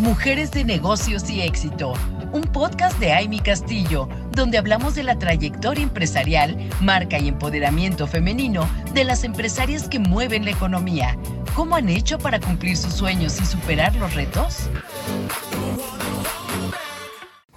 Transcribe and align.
Mujeres 0.00 0.50
de 0.50 0.64
Negocios 0.64 1.28
y 1.28 1.42
Éxito, 1.42 1.92
un 2.32 2.40
podcast 2.40 2.98
de 2.98 3.12
Amy 3.12 3.38
Castillo, 3.38 4.08
donde 4.32 4.56
hablamos 4.56 4.94
de 4.94 5.02
la 5.02 5.18
trayectoria 5.18 5.82
empresarial, 5.82 6.56
marca 6.80 7.18
y 7.18 7.28
empoderamiento 7.28 8.06
femenino 8.06 8.66
de 8.94 9.04
las 9.04 9.24
empresarias 9.24 9.90
que 9.90 9.98
mueven 9.98 10.46
la 10.46 10.52
economía. 10.52 11.18
¿Cómo 11.54 11.76
han 11.76 11.90
hecho 11.90 12.18
para 12.18 12.40
cumplir 12.40 12.78
sus 12.78 12.94
sueños 12.94 13.38
y 13.42 13.44
superar 13.44 13.94
los 13.96 14.14
retos? 14.14 14.70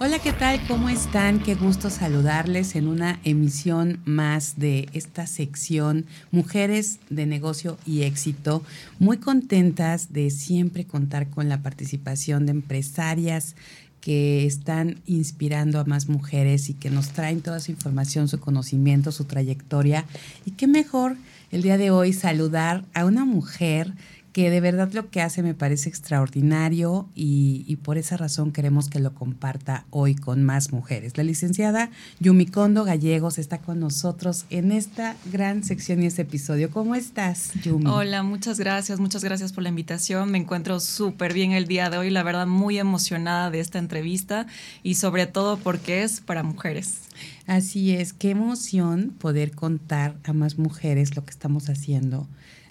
Hola, 0.06 0.18
¿qué 0.18 0.34
tal? 0.34 0.60
¿Cómo 0.68 0.90
están? 0.90 1.40
Qué 1.40 1.54
gusto 1.54 1.88
saludarles 1.88 2.76
en 2.76 2.88
una 2.88 3.20
emisión 3.24 4.00
más 4.04 4.58
de 4.58 4.86
esta 4.92 5.26
sección 5.26 6.04
Mujeres 6.30 6.98
de 7.08 7.24
Negocio 7.24 7.78
y 7.86 8.02
Éxito. 8.02 8.62
Muy 8.98 9.16
contentas 9.16 10.12
de 10.12 10.28
siempre 10.28 10.84
contar 10.84 11.30
con 11.30 11.48
la 11.48 11.62
participación 11.62 12.44
de 12.44 12.52
empresarias 12.52 13.56
que 14.02 14.44
están 14.44 15.00
inspirando 15.06 15.80
a 15.80 15.84
más 15.84 16.10
mujeres 16.10 16.68
y 16.68 16.74
que 16.74 16.90
nos 16.90 17.08
traen 17.08 17.40
toda 17.40 17.58
su 17.58 17.70
información, 17.70 18.28
su 18.28 18.38
conocimiento, 18.38 19.10
su 19.10 19.24
trayectoria. 19.24 20.04
Y 20.44 20.50
qué 20.50 20.66
mejor 20.66 21.16
el 21.50 21.62
día 21.62 21.78
de 21.78 21.90
hoy 21.90 22.12
saludar 22.12 22.84
a 22.92 23.06
una 23.06 23.24
mujer 23.24 23.94
que 24.34 24.50
de 24.50 24.60
verdad 24.60 24.92
lo 24.92 25.10
que 25.10 25.22
hace 25.22 25.44
me 25.44 25.54
parece 25.54 25.88
extraordinario 25.88 27.08
y, 27.14 27.76
por 27.84 27.98
esa 27.98 28.16
razón 28.16 28.50
queremos 28.50 28.88
que 28.88 28.98
lo 28.98 29.14
comparta 29.14 29.86
hoy 29.90 30.16
con 30.16 30.42
más 30.42 30.72
mujeres. 30.72 31.16
La 31.16 31.22
licenciada 31.22 31.90
Yumi 32.18 32.46
Kondo 32.46 32.82
Gallegos 32.82 33.38
está 33.38 33.58
con 33.58 33.78
nosotros 33.78 34.46
en 34.50 34.72
esta 34.72 35.14
gran 35.30 35.62
sección 35.62 36.02
y 36.02 36.06
este 36.06 36.22
episodio. 36.22 36.72
¿Cómo 36.72 36.96
estás, 36.96 37.52
Yumi? 37.62 37.86
Hola, 37.86 38.24
muchas 38.24 38.58
gracias, 38.58 38.98
muchas 38.98 39.22
gracias 39.22 39.52
por 39.52 39.62
la 39.62 39.68
invitación. 39.68 40.32
Me 40.32 40.38
encuentro 40.38 40.80
súper 40.80 41.32
bien 41.32 41.52
el 41.52 41.68
día 41.68 41.88
de 41.88 41.98
hoy, 41.98 42.10
la 42.10 42.24
verdad 42.24 42.48
muy 42.48 42.78
emocionada 42.78 43.52
de 43.52 43.60
esta 43.60 43.78
entrevista 43.78 44.48
y 44.82 44.96
sobre 44.96 45.28
todo 45.28 45.58
porque 45.58 46.02
es 46.02 46.20
para 46.20 46.42
mujeres. 46.42 47.02
Así 47.46 47.92
es, 47.92 48.12
qué 48.12 48.30
emoción 48.30 49.14
poder 49.16 49.52
contar 49.52 50.16
a 50.24 50.32
más 50.32 50.58
mujeres 50.58 51.14
lo 51.14 51.24
que 51.24 51.30
estamos 51.30 51.68
haciendo 51.68 52.26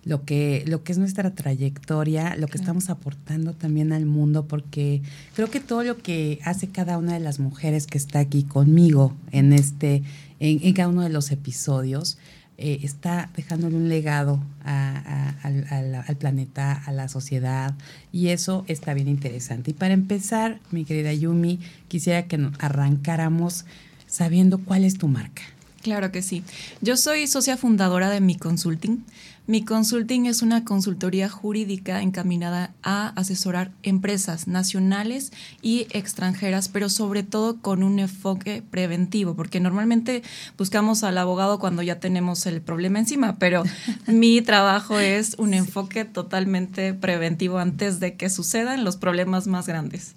lo 0.05 0.25
que, 0.25 0.63
lo 0.67 0.83
que 0.83 0.91
es 0.91 0.97
nuestra 0.97 1.33
trayectoria, 1.33 2.35
lo 2.35 2.47
que 2.47 2.57
estamos 2.57 2.89
aportando 2.89 3.53
también 3.53 3.93
al 3.93 4.05
mundo, 4.05 4.45
porque 4.45 5.01
creo 5.35 5.49
que 5.49 5.59
todo 5.59 5.83
lo 5.83 5.97
que 5.97 6.39
hace 6.43 6.67
cada 6.69 6.97
una 6.97 7.13
de 7.13 7.19
las 7.19 7.39
mujeres 7.39 7.87
que 7.87 7.97
está 7.97 8.19
aquí 8.19 8.43
conmigo 8.43 9.15
en 9.31 9.53
este, 9.53 10.03
en, 10.39 10.73
cada 10.73 10.89
uno 10.89 11.03
de 11.03 11.09
los 11.09 11.31
episodios, 11.31 12.17
eh, 12.57 12.79
está 12.83 13.31
dejándole 13.35 13.75
un 13.75 13.89
legado 13.89 14.39
al, 14.63 16.17
planeta, 16.19 16.73
a 16.73 16.91
la 16.91 17.07
sociedad, 17.07 17.73
y 18.11 18.27
eso 18.27 18.65
está 18.67 18.93
bien 18.93 19.07
interesante. 19.07 19.71
Y 19.71 19.73
para 19.73 19.93
empezar, 19.93 20.59
mi 20.71 20.83
querida 20.83 21.13
Yumi, 21.13 21.59
quisiera 21.87 22.27
que 22.27 22.49
arrancáramos 22.59 23.65
sabiendo 24.05 24.59
cuál 24.59 24.83
es 24.83 24.97
tu 24.97 25.07
marca. 25.07 25.43
Claro 25.83 26.13
que 26.13 26.21
sí. 26.21 26.43
Yo 26.81 26.95
soy 26.95 27.27
socia 27.27 27.57
fundadora 27.57 28.09
de 28.09 28.21
Mi 28.21 28.37
Consulting. 28.37 29.03
Mi 29.45 29.65
Consulting 29.65 30.27
es 30.27 30.41
una 30.41 30.63
consultoría 30.63 31.27
jurídica 31.27 32.01
encaminada 32.01 32.73
a 32.81 33.09
asesorar 33.09 33.71
empresas 33.83 34.47
nacionales 34.47 35.33
y 35.61 35.87
extranjeras, 35.89 36.69
pero 36.69 36.87
sobre 36.87 37.23
todo 37.23 37.59
con 37.59 37.83
un 37.83 37.99
enfoque 37.99 38.63
preventivo, 38.71 39.35
porque 39.35 39.59
normalmente 39.59 40.23
buscamos 40.57 41.03
al 41.03 41.17
abogado 41.17 41.59
cuando 41.59 41.81
ya 41.81 41.99
tenemos 41.99 42.45
el 42.45 42.61
problema 42.61 42.99
encima, 42.99 43.35
pero 43.37 43.63
mi 44.07 44.41
trabajo 44.41 44.97
es 44.97 45.35
un 45.37 45.53
enfoque 45.53 46.05
totalmente 46.05 46.93
preventivo 46.93 47.57
antes 47.57 47.99
de 47.99 48.15
que 48.15 48.29
sucedan 48.29 48.85
los 48.85 48.95
problemas 48.95 49.47
más 49.47 49.67
grandes. 49.67 50.15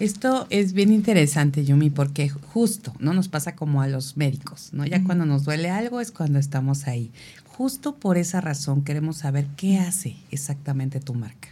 Esto 0.00 0.46
es 0.50 0.72
bien 0.72 0.92
interesante, 0.92 1.64
Yumi, 1.64 1.90
porque 1.90 2.28
justo, 2.28 2.94
¿no? 2.98 3.12
Nos 3.12 3.28
pasa 3.28 3.54
como 3.54 3.82
a 3.82 3.86
los 3.86 4.16
médicos, 4.16 4.70
¿no? 4.72 4.86
Ya 4.86 5.04
cuando 5.04 5.26
nos 5.26 5.44
duele 5.44 5.70
algo 5.70 6.00
es 6.00 6.10
cuando 6.10 6.38
estamos 6.38 6.86
ahí 6.86 7.12
justo 7.60 7.96
por 7.96 8.16
esa 8.16 8.40
razón 8.40 8.84
queremos 8.84 9.18
saber 9.18 9.46
qué 9.54 9.78
hace 9.78 10.16
exactamente 10.30 10.98
tu 10.98 11.12
marca. 11.12 11.50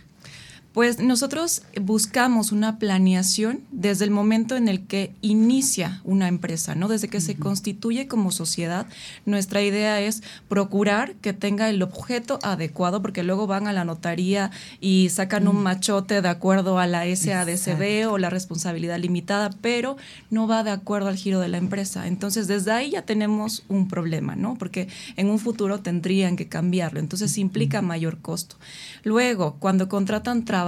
Pues 0.78 1.00
nosotros 1.00 1.62
buscamos 1.82 2.52
una 2.52 2.78
planeación 2.78 3.62
desde 3.72 4.04
el 4.04 4.12
momento 4.12 4.54
en 4.54 4.68
el 4.68 4.86
que 4.86 5.12
inicia 5.22 6.00
una 6.04 6.28
empresa, 6.28 6.76
¿no? 6.76 6.86
Desde 6.86 7.08
que 7.08 7.20
se 7.20 7.34
constituye 7.34 8.06
como 8.06 8.30
sociedad, 8.30 8.86
nuestra 9.26 9.60
idea 9.60 10.00
es 10.00 10.22
procurar 10.48 11.14
que 11.14 11.32
tenga 11.32 11.68
el 11.68 11.82
objeto 11.82 12.38
adecuado, 12.44 13.02
porque 13.02 13.24
luego 13.24 13.48
van 13.48 13.66
a 13.66 13.72
la 13.72 13.84
notaría 13.84 14.52
y 14.80 15.08
sacan 15.08 15.48
un 15.48 15.64
machote 15.64 16.22
de 16.22 16.28
acuerdo 16.28 16.78
a 16.78 16.86
la 16.86 17.02
SADCB 17.06 18.08
o 18.08 18.16
la 18.16 18.30
responsabilidad 18.30 19.00
limitada, 19.00 19.50
pero 19.60 19.96
no 20.30 20.46
va 20.46 20.62
de 20.62 20.70
acuerdo 20.70 21.08
al 21.08 21.16
giro 21.16 21.40
de 21.40 21.48
la 21.48 21.58
empresa. 21.58 22.06
Entonces, 22.06 22.46
desde 22.46 22.70
ahí 22.70 22.90
ya 22.90 23.02
tenemos 23.02 23.64
un 23.68 23.88
problema, 23.88 24.36
¿no? 24.36 24.54
Porque 24.56 24.86
en 25.16 25.28
un 25.28 25.40
futuro 25.40 25.80
tendrían 25.80 26.36
que 26.36 26.46
cambiarlo. 26.46 27.00
Entonces, 27.00 27.36
implica 27.36 27.82
mayor 27.82 28.20
costo. 28.20 28.54
Luego, 29.02 29.56
cuando 29.58 29.88
contratan 29.88 30.44
trabajadores, 30.44 30.67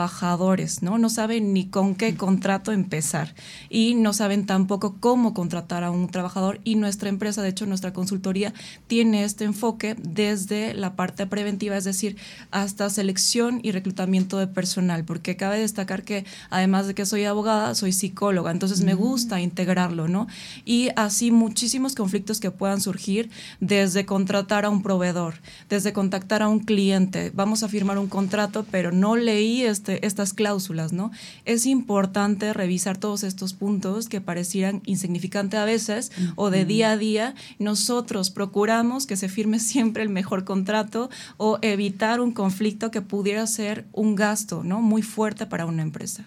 ¿no? 0.83 0.99
No 0.99 1.09
saben 1.09 1.53
ni 1.53 1.67
con 1.67 1.95
qué 1.95 2.15
contrato 2.17 2.73
empezar 2.73 3.35
y 3.69 3.95
no 3.95 4.13
saben 4.13 4.47
tampoco 4.47 4.97
cómo 5.01 5.35
contratar 5.35 5.85
a 5.85 5.91
un 5.91 6.09
trabajador 6.09 6.61
y 6.65 6.77
nuestra 6.77 7.09
empresa, 7.09 7.43
de 7.43 7.51
hecho, 7.51 7.67
nuestra 7.67 7.93
consultoría 7.93 8.53
tiene 8.87 9.25
este 9.25 9.45
enfoque 9.45 9.97
desde 9.99 10.75
la 10.75 10.97
parte 10.97 11.27
preventiva, 11.27 11.77
es 11.77 11.85
decir, 11.85 12.17
hasta 12.51 12.91
selección 12.91 13.61
y 13.63 13.73
reclutamiento 13.73 14.39
de 14.39 14.47
personal, 14.47 15.05
porque 15.05 15.37
cabe 15.37 15.61
destacar 15.61 16.03
que 16.03 16.25
además 16.51 16.87
de 16.87 16.95
que 16.95 17.07
soy 17.07 17.25
abogada, 17.25 17.75
soy 17.75 17.93
psicóloga, 17.93 18.51
entonces 18.51 18.83
me 18.83 18.95
gusta 18.95 19.41
integrarlo, 19.41 20.09
¿no? 20.09 20.27
Y 20.65 20.91
así 20.97 21.31
muchísimos 21.31 21.95
conflictos 21.95 22.41
que 22.41 22.51
puedan 22.51 22.81
surgir 22.81 23.31
desde 23.61 24.07
contratar 24.07 24.65
a 24.65 24.71
un 24.71 24.83
proveedor, 24.83 25.35
desde 25.69 25.93
contactar 25.93 26.43
a 26.43 26.49
un 26.49 26.61
cliente, 26.61 27.31
vamos 27.35 27.63
a 27.63 27.69
firmar 27.69 27.99
un 27.99 28.09
contrato, 28.09 28.65
pero 28.71 28.93
no 28.93 29.17
leí 29.17 29.63
este, 29.63 29.90
estas 30.03 30.33
cláusulas, 30.33 30.93
¿no? 30.93 31.11
Es 31.45 31.67
importante 31.67 32.53
revisar 32.53 32.97
todos 32.97 33.25
estos 33.25 33.55
puntos 33.55 34.09
que 34.09 34.21
parecieran 34.21 34.83
insignificantes 34.85 35.59
a 35.59 35.65
veces 35.65 36.13
o 36.37 36.51
de 36.51 36.65
día 36.65 36.93
a 36.93 36.97
día. 36.97 37.35
Nosotros 37.59 38.31
procuramos 38.31 39.07
que 39.07 39.17
se 39.17 39.29
firme 39.29 39.59
siempre 39.59 40.03
el 40.03 40.09
mejor 40.09 40.45
contrato 40.45 41.11
o 41.37 41.59
evitar 41.63 42.21
un 42.21 42.33
conflicto 42.33 42.91
que 42.91 43.03
pudiera 43.03 43.47
ser 43.47 43.87
un 43.93 44.15
gasto, 44.15 44.63
¿no? 44.65 44.81
Muy 44.81 45.03
fuerte 45.03 45.47
para 45.47 45.67
una 45.67 45.83
empresa. 45.83 46.27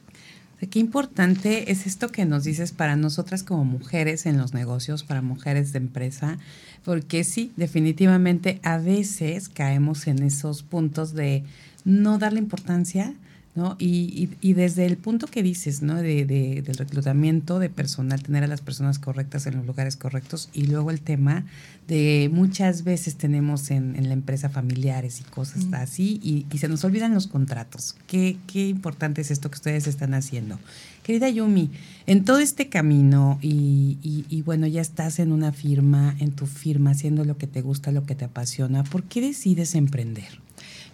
Qué 0.69 0.80
importante 0.80 1.72
es 1.72 1.85
esto 1.85 2.09
que 2.09 2.25
nos 2.25 2.44
dices 2.44 2.72
para 2.72 2.95
nosotras 2.95 3.44
como 3.44 3.66
mujeres 3.66 4.25
en 4.25 4.38
los 4.38 4.53
negocios, 4.53 5.03
para 5.03 5.22
mujeres 5.22 5.74
de 5.74 5.80
empresa, 5.80 6.38
porque 6.85 7.24
sí, 7.24 7.51
definitivamente 7.57 8.59
a 8.63 8.78
veces 8.78 9.50
caemos 9.50 10.07
en 10.07 10.24
esos 10.24 10.63
puntos 10.63 11.13
de 11.13 11.44
no 11.84 12.18
darle 12.18 12.40
importancia, 12.40 13.13
¿no? 13.56 13.75
Y, 13.78 14.30
y, 14.41 14.53
desde 14.53 14.86
el 14.86 14.97
punto 14.97 15.28
que 15.28 15.44
dices, 15.44 15.84
¿no? 15.84 15.96
De, 15.96 16.25
de, 16.25 16.64
del 16.64 16.75
reclutamiento 16.75 17.59
de 17.59 17.69
personal, 17.69 18.24
tener 18.24 18.44
a 18.44 18.47
las 18.47 18.62
personas 18.62 18.97
correctas 18.97 19.46
en 19.46 19.58
los 19.58 19.66
lugares 19.66 19.96
correctos 19.96 20.50
y 20.53 20.66
luego 20.66 20.90
el 20.90 21.02
tema 21.02 21.46
de 21.88 22.31
muchas 22.34 22.84
veces 22.84 23.16
tenemos 23.16 23.69
en, 23.69 23.96
en 23.96 24.08
la 24.08 24.13
empresa 24.13 24.50
familiares 24.50 25.19
y 25.19 25.24
cosas 25.24 25.66
así 25.74 26.19
y, 26.24 26.46
y, 26.52 26.58
se 26.58 26.68
nos 26.68 26.84
olvidan 26.84 27.13
los 27.13 27.28
contratos. 27.28 27.96
¿Qué, 28.08 28.38
qué 28.47 28.68
importante 28.69 29.22
es 29.22 29.30
esto 29.30 29.52
que 29.52 29.56
ustedes 29.56 29.86
están 29.88 30.13
haciendo. 30.13 30.59
Querida 31.03 31.30
Yumi, 31.30 31.69
en 32.08 32.24
todo 32.24 32.40
este 32.40 32.69
camino 32.69 33.38
y, 33.42 33.97
y, 34.02 34.42
bueno, 34.42 34.68
ya 34.68 34.81
estás 34.81 35.19
en 35.19 35.31
una 35.34 35.52
firma, 35.52 36.16
en 36.19 36.31
tu 36.31 36.46
firma, 36.46 36.92
haciendo 36.92 37.25
lo 37.25 37.38
que 37.38 37.46
te 37.46 37.62
gusta, 37.62 37.92
lo 37.92 38.06
que 38.06 38.16
te 38.16 38.25
apasiona, 38.25 38.84
¿por 38.86 39.03
qué 39.03 39.19
decides 39.19 39.75
emprender? 39.75 40.43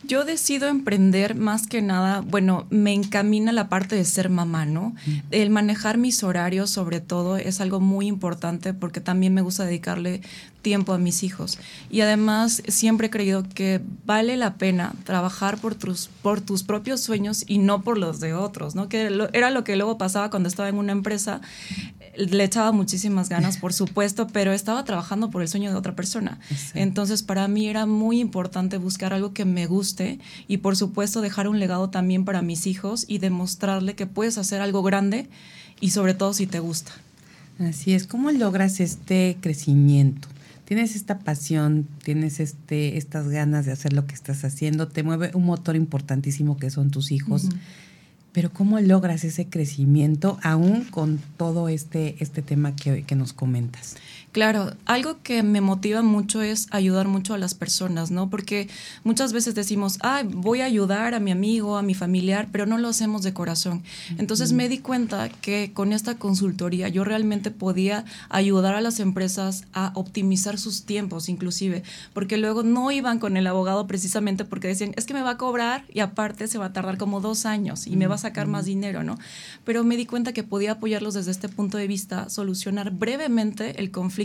Yo 0.10 0.26
decido 0.26 0.70
emprender 0.70 1.36
más 1.36 1.68
que 1.68 1.84
nada, 1.84 2.22
bueno, 2.22 2.66
me 2.72 2.94
encamina 2.94 3.52
la 3.52 3.70
parte 3.70 3.96
de 3.96 4.04
ser 4.06 4.32
mamá, 4.32 4.66
¿no? 4.66 4.96
El 5.30 5.52
manejar 5.52 6.00
mis 6.00 6.24
horarios 6.24 6.72
sobre 6.72 7.00
todo 7.00 7.38
es 7.38 7.62
algo 7.62 7.80
muy 7.80 8.08
importante 8.08 8.74
porque 8.74 9.02
también 9.02 9.36
me 9.36 9.44
gusta 9.44 9.66
dedicarle 9.66 10.22
tiempo 10.62 10.94
a 10.94 10.98
mis 10.98 11.24
hijos. 11.24 11.58
Y 11.90 12.02
además 12.02 12.62
siempre 12.68 13.08
he 13.08 13.10
creído 13.10 13.44
que 13.54 13.82
vale 14.06 14.38
la 14.38 14.56
pena 14.56 14.94
trabajar 15.04 15.58
por 15.58 15.76
tus, 15.76 16.10
por 16.22 16.42
tus 16.42 16.64
propios 16.64 17.02
sueños 17.02 17.44
y 17.48 17.58
no 17.58 17.82
por 17.82 17.98
los 17.98 18.20
de 18.20 18.34
otros, 18.34 18.76
¿no? 18.76 18.90
Que 18.90 19.10
era 19.34 19.50
lo 19.50 19.64
que 19.64 19.76
luego 19.76 19.98
pasaba 19.98 20.30
cuando 20.30 20.50
estaba 20.50 20.70
en 20.70 20.76
una 20.76 20.92
empresa, 20.92 21.42
le 22.16 22.44
echaba 22.44 22.72
muchísimas 22.72 23.30
ganas, 23.30 23.58
por 23.58 23.74
supuesto, 23.74 24.28
pero 24.28 24.52
estaba 24.52 24.84
trabajando 24.84 25.30
por 25.30 25.42
el 25.42 25.48
sueño 25.48 25.72
de 25.72 25.78
otra 25.78 25.96
persona. 25.96 26.40
Entonces 26.74 27.24
para 27.24 27.48
mí 27.48 27.68
era 27.68 27.86
muy 27.86 28.20
importante 28.20 28.78
buscar 28.78 29.14
algo 29.14 29.34
que 29.34 29.46
me 29.46 29.68
guste 29.68 30.20
y 30.48 30.58
por 30.58 30.76
supuesto 30.76 31.22
dejar 31.22 31.48
un 31.48 31.60
legado 31.60 31.90
también 31.90 32.26
para 32.26 32.42
mis 32.42 32.68
hijos 32.68 33.06
y 33.08 33.20
demostrarle 33.20 33.96
que 33.96 34.08
puedes 34.08 34.38
hacer 34.38 34.62
algo 34.62 34.84
grande 34.84 35.30
y 35.80 35.92
sobre 35.92 36.14
todo 36.14 36.34
si 36.34 36.48
te 36.48 36.60
gusta. 36.60 36.92
Así 37.60 37.94
es, 37.94 38.08
¿cómo 38.08 38.32
logras 38.32 38.80
este 38.80 39.38
crecimiento? 39.42 40.28
Tienes 40.70 40.96
esta 40.96 41.18
pasión, 41.18 41.88
tienes 42.04 42.40
este, 42.40 42.96
estas 42.98 43.28
ganas 43.28 43.66
de 43.66 43.72
hacer 43.72 43.92
lo 43.92 44.06
que 44.06 44.14
estás 44.14 44.46
haciendo, 44.46 44.88
te 44.88 45.02
mueve 45.02 45.32
un 45.34 45.44
motor 45.44 45.76
importantísimo 45.76 46.58
que 46.58 46.70
son 46.70 46.92
tus 46.92 47.12
hijos. 47.12 47.50
pero 48.34 48.54
¿cómo 48.54 48.80
logras 48.80 49.24
ese 49.24 49.48
crecimiento 49.48 50.38
aún 50.44 50.84
con 50.84 51.20
todo 51.38 51.70
este, 51.70 52.18
este 52.20 52.44
tema 52.44 52.76
que, 52.76 53.02
que 53.02 53.16
nos 53.16 53.34
comentas? 53.34 53.96
Claro, 54.32 54.74
algo 54.86 55.18
que 55.24 55.42
me 55.42 55.60
motiva 55.60 56.04
mucho 56.04 56.44
es 56.44 56.68
ayudar 56.70 57.08
mucho 57.08 57.34
a 57.34 57.40
las 57.40 57.56
personas, 57.56 58.12
¿no? 58.12 58.30
Porque 58.30 58.70
muchas 59.04 59.34
veces 59.34 59.56
decimos, 59.56 59.98
ah, 60.02 60.22
voy 60.24 60.62
a 60.62 60.66
ayudar 60.66 61.16
a 61.16 61.20
mi 61.20 61.32
amigo, 61.32 61.78
a 61.78 61.82
mi 61.82 61.96
familiar, 61.96 62.48
pero 62.52 62.68
no 62.68 62.78
lo 62.78 62.90
hacemos 62.90 63.24
de 63.24 63.34
corazón. 63.34 63.82
Entonces 64.20 64.54
me 64.54 64.70
di 64.70 64.78
cuenta 64.78 65.30
que 65.30 65.72
con 65.74 65.94
esta 65.94 66.20
consultoría 66.20 66.90
yo 66.90 67.04
realmente 67.04 67.50
podía 67.50 68.06
ayudar 68.30 68.76
a 68.76 68.82
las 68.82 69.00
empresas 69.00 69.64
a 69.74 69.94
optimizar 69.96 70.60
sus 70.60 70.84
tiempos, 70.84 71.28
inclusive, 71.28 71.82
porque 72.14 72.38
luego 72.38 72.62
no 72.62 72.92
iban 72.92 73.18
con 73.18 73.36
el 73.36 73.48
abogado 73.48 73.88
precisamente 73.88 74.46
porque 74.46 74.68
decían, 74.68 74.92
es 74.96 75.08
que 75.08 75.16
me 75.16 75.24
va 75.24 75.32
a 75.32 75.38
cobrar 75.38 75.86
y 75.92 76.02
aparte 76.02 76.48
se 76.48 76.60
va 76.60 76.66
a 76.66 76.74
tardar 76.74 77.00
como 77.00 77.20
dos 77.20 77.48
años 77.48 77.88
y 77.88 77.96
me 77.96 78.06
va 78.06 78.14
a 78.14 78.20
sacar 78.20 78.46
más 78.46 78.66
dinero, 78.66 79.04
¿no? 79.04 79.18
Pero 79.66 79.84
me 79.84 79.98
di 79.98 80.06
cuenta 80.06 80.34
que 80.34 80.44
podía 80.44 80.74
apoyarlos 80.74 81.16
desde 81.16 81.32
este 81.32 81.50
punto 81.50 81.80
de 81.80 81.88
vista, 81.88 82.30
solucionar 82.30 82.92
brevemente 82.92 83.80
el 83.80 83.90
conflicto 83.90 84.19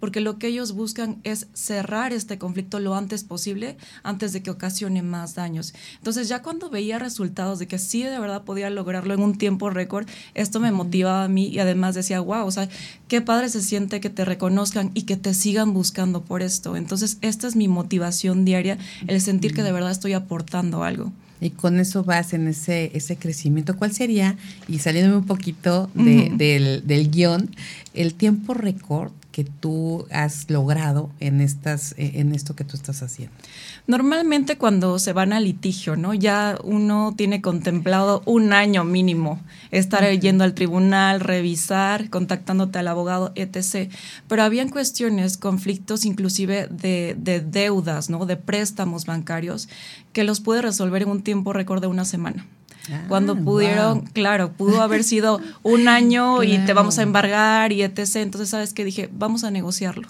porque 0.00 0.20
lo 0.20 0.38
que 0.38 0.48
ellos 0.48 0.72
buscan 0.72 1.18
es 1.24 1.48
cerrar 1.52 2.12
este 2.12 2.38
conflicto 2.38 2.80
lo 2.80 2.94
antes 2.94 3.24
posible, 3.24 3.76
antes 4.02 4.32
de 4.32 4.42
que 4.42 4.50
ocasione 4.50 5.02
más 5.02 5.34
daños. 5.34 5.74
Entonces 5.98 6.28
ya 6.28 6.42
cuando 6.42 6.70
veía 6.70 6.98
resultados 6.98 7.58
de 7.58 7.66
que 7.66 7.78
sí 7.78 8.02
de 8.02 8.18
verdad 8.18 8.44
podía 8.44 8.70
lograrlo 8.70 9.14
en 9.14 9.20
un 9.20 9.38
tiempo 9.38 9.70
récord, 9.70 10.06
esto 10.34 10.60
me 10.60 10.72
motivaba 10.72 11.24
a 11.24 11.28
mí 11.28 11.48
y 11.48 11.58
además 11.58 11.94
decía, 11.94 12.20
wow, 12.20 12.46
o 12.46 12.50
sea, 12.50 12.68
qué 13.08 13.20
padre 13.20 13.48
se 13.48 13.62
siente 13.62 14.00
que 14.00 14.10
te 14.10 14.24
reconozcan 14.24 14.90
y 14.94 15.02
que 15.02 15.16
te 15.16 15.34
sigan 15.34 15.74
buscando 15.74 16.22
por 16.22 16.42
esto. 16.42 16.76
Entonces 16.76 17.18
esta 17.20 17.46
es 17.46 17.56
mi 17.56 17.68
motivación 17.68 18.44
diaria, 18.44 18.78
el 19.06 19.20
sentir 19.20 19.54
que 19.54 19.62
de 19.62 19.72
verdad 19.72 19.90
estoy 19.90 20.12
aportando 20.12 20.82
algo. 20.84 21.12
Y 21.40 21.50
con 21.50 21.78
eso 21.78 22.02
vas 22.02 22.32
en 22.32 22.48
ese, 22.48 22.90
ese 22.94 23.16
crecimiento. 23.16 23.76
¿Cuál 23.76 23.92
sería, 23.92 24.36
y 24.68 24.78
saliéndome 24.78 25.18
un 25.18 25.26
poquito 25.26 25.90
del, 25.94 26.82
del 26.86 27.10
guion, 27.10 27.50
el 27.96 28.14
tiempo 28.14 28.54
récord 28.54 29.12
que 29.32 29.44
tú 29.44 30.06
has 30.10 30.48
logrado 30.48 31.10
en 31.20 31.42
estas 31.42 31.92
eh, 31.98 32.12
en 32.14 32.34
esto 32.34 32.56
que 32.56 32.64
tú 32.64 32.76
estás 32.76 33.02
haciendo? 33.02 33.34
Normalmente 33.86 34.56
cuando 34.56 34.98
se 34.98 35.12
van 35.12 35.32
a 35.32 35.40
litigio, 35.40 35.96
¿no? 35.96 36.14
Ya 36.14 36.58
uno 36.64 37.14
tiene 37.16 37.42
contemplado 37.42 38.22
un 38.24 38.52
año 38.52 38.84
mínimo 38.84 39.40
estar 39.70 40.10
yendo 40.18 40.44
al 40.44 40.54
tribunal, 40.54 41.20
revisar, 41.20 42.08
contactándote 42.08 42.78
al 42.78 42.88
abogado, 42.88 43.32
etc. 43.34 43.90
Pero 44.26 44.42
habían 44.42 44.70
cuestiones, 44.70 45.36
conflictos 45.36 46.04
inclusive 46.04 46.68
de, 46.68 47.16
de 47.18 47.40
deudas, 47.40 48.08
¿no? 48.08 48.26
De 48.26 48.36
préstamos 48.36 49.06
bancarios 49.06 49.68
que 50.12 50.24
los 50.24 50.40
pude 50.40 50.62
resolver 50.62 51.02
en 51.02 51.10
un 51.10 51.22
tiempo 51.22 51.52
récord 51.52 51.82
de 51.82 51.88
una 51.88 52.04
semana. 52.04 52.46
Ah, 52.90 53.04
cuando 53.08 53.36
pudieron, 53.36 54.02
claro, 54.02 54.52
pudo 54.52 54.82
haber 54.82 55.04
sido 55.04 55.40
un 55.62 55.88
año 55.88 56.42
y 56.42 56.58
te 56.58 56.72
vamos 56.72 56.98
a 56.98 57.02
embargar 57.02 57.72
y 57.72 57.82
etc. 57.82 58.16
Entonces, 58.16 58.50
¿sabes 58.50 58.72
qué? 58.72 58.84
Dije, 58.84 59.08
vamos 59.12 59.44
a 59.44 59.50
negociarlo. 59.50 60.08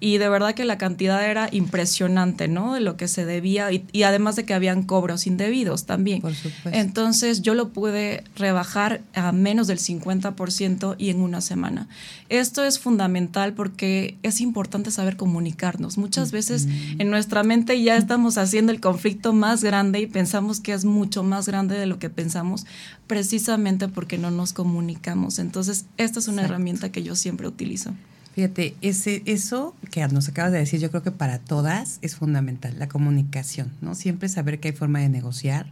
Y 0.00 0.18
de 0.18 0.28
verdad 0.28 0.54
que 0.54 0.64
la 0.64 0.78
cantidad 0.78 1.24
era 1.24 1.48
impresionante, 1.52 2.48
¿no? 2.48 2.74
De 2.74 2.80
lo 2.80 2.96
que 2.96 3.08
se 3.08 3.24
debía 3.24 3.70
y, 3.72 4.02
además 4.02 4.36
de 4.36 4.44
que 4.44 4.54
habían 4.54 4.82
cobros 4.82 5.26
indebidos 5.26 5.86
también. 5.86 6.20
Por 6.20 6.34
supuesto. 6.34 6.70
Entonces, 6.72 7.42
yo 7.42 7.54
lo 7.54 7.70
pude 7.70 8.24
rebajar 8.36 9.02
a 9.14 9.32
menos 9.32 9.66
del 9.66 9.78
50% 9.78 10.96
y 10.98 11.10
en 11.10 11.20
una 11.20 11.40
semana. 11.40 11.88
Esto 12.28 12.64
es 12.64 12.78
fundamental 12.78 13.54
porque 13.54 14.18
es 14.22 14.40
importante 14.40 14.90
saber 14.90 15.16
comunicarnos. 15.16 15.98
Muchas 15.98 16.32
veces 16.32 16.66
en 16.98 17.10
nuestra 17.10 17.42
mente 17.42 17.80
ya 17.82 17.96
estamos 17.96 18.38
haciendo 18.38 18.72
el 18.72 18.80
conflicto 18.80 19.32
más 19.32 19.64
grande 19.64 20.00
y 20.00 20.06
pensamos 20.06 20.60
que 20.60 20.72
es 20.72 20.84
mucho 20.84 21.22
más 21.22 21.46
grande 21.46 21.78
de 21.78 21.86
lo 21.86 21.97
que 21.98 22.10
pensamos, 22.10 22.66
precisamente 23.06 23.88
porque 23.88 24.18
no 24.18 24.30
nos 24.30 24.52
comunicamos. 24.52 25.38
Entonces, 25.38 25.86
esta 25.96 26.18
es 26.18 26.28
una 26.28 26.42
herramienta 26.42 26.90
que 26.90 27.02
yo 27.02 27.16
siempre 27.16 27.46
utilizo. 27.46 27.94
Fíjate, 28.34 28.76
ese, 28.82 29.22
eso 29.26 29.74
que 29.90 30.06
nos 30.06 30.28
acabas 30.28 30.52
de 30.52 30.58
decir, 30.58 30.78
yo 30.78 30.90
creo 30.90 31.02
que 31.02 31.10
para 31.10 31.40
todas 31.40 31.98
es 32.02 32.14
fundamental, 32.14 32.78
la 32.78 32.88
comunicación, 32.88 33.72
¿no? 33.80 33.96
Siempre 33.96 34.28
saber 34.28 34.60
que 34.60 34.68
hay 34.68 34.74
forma 34.74 35.00
de 35.00 35.08
negociar 35.08 35.66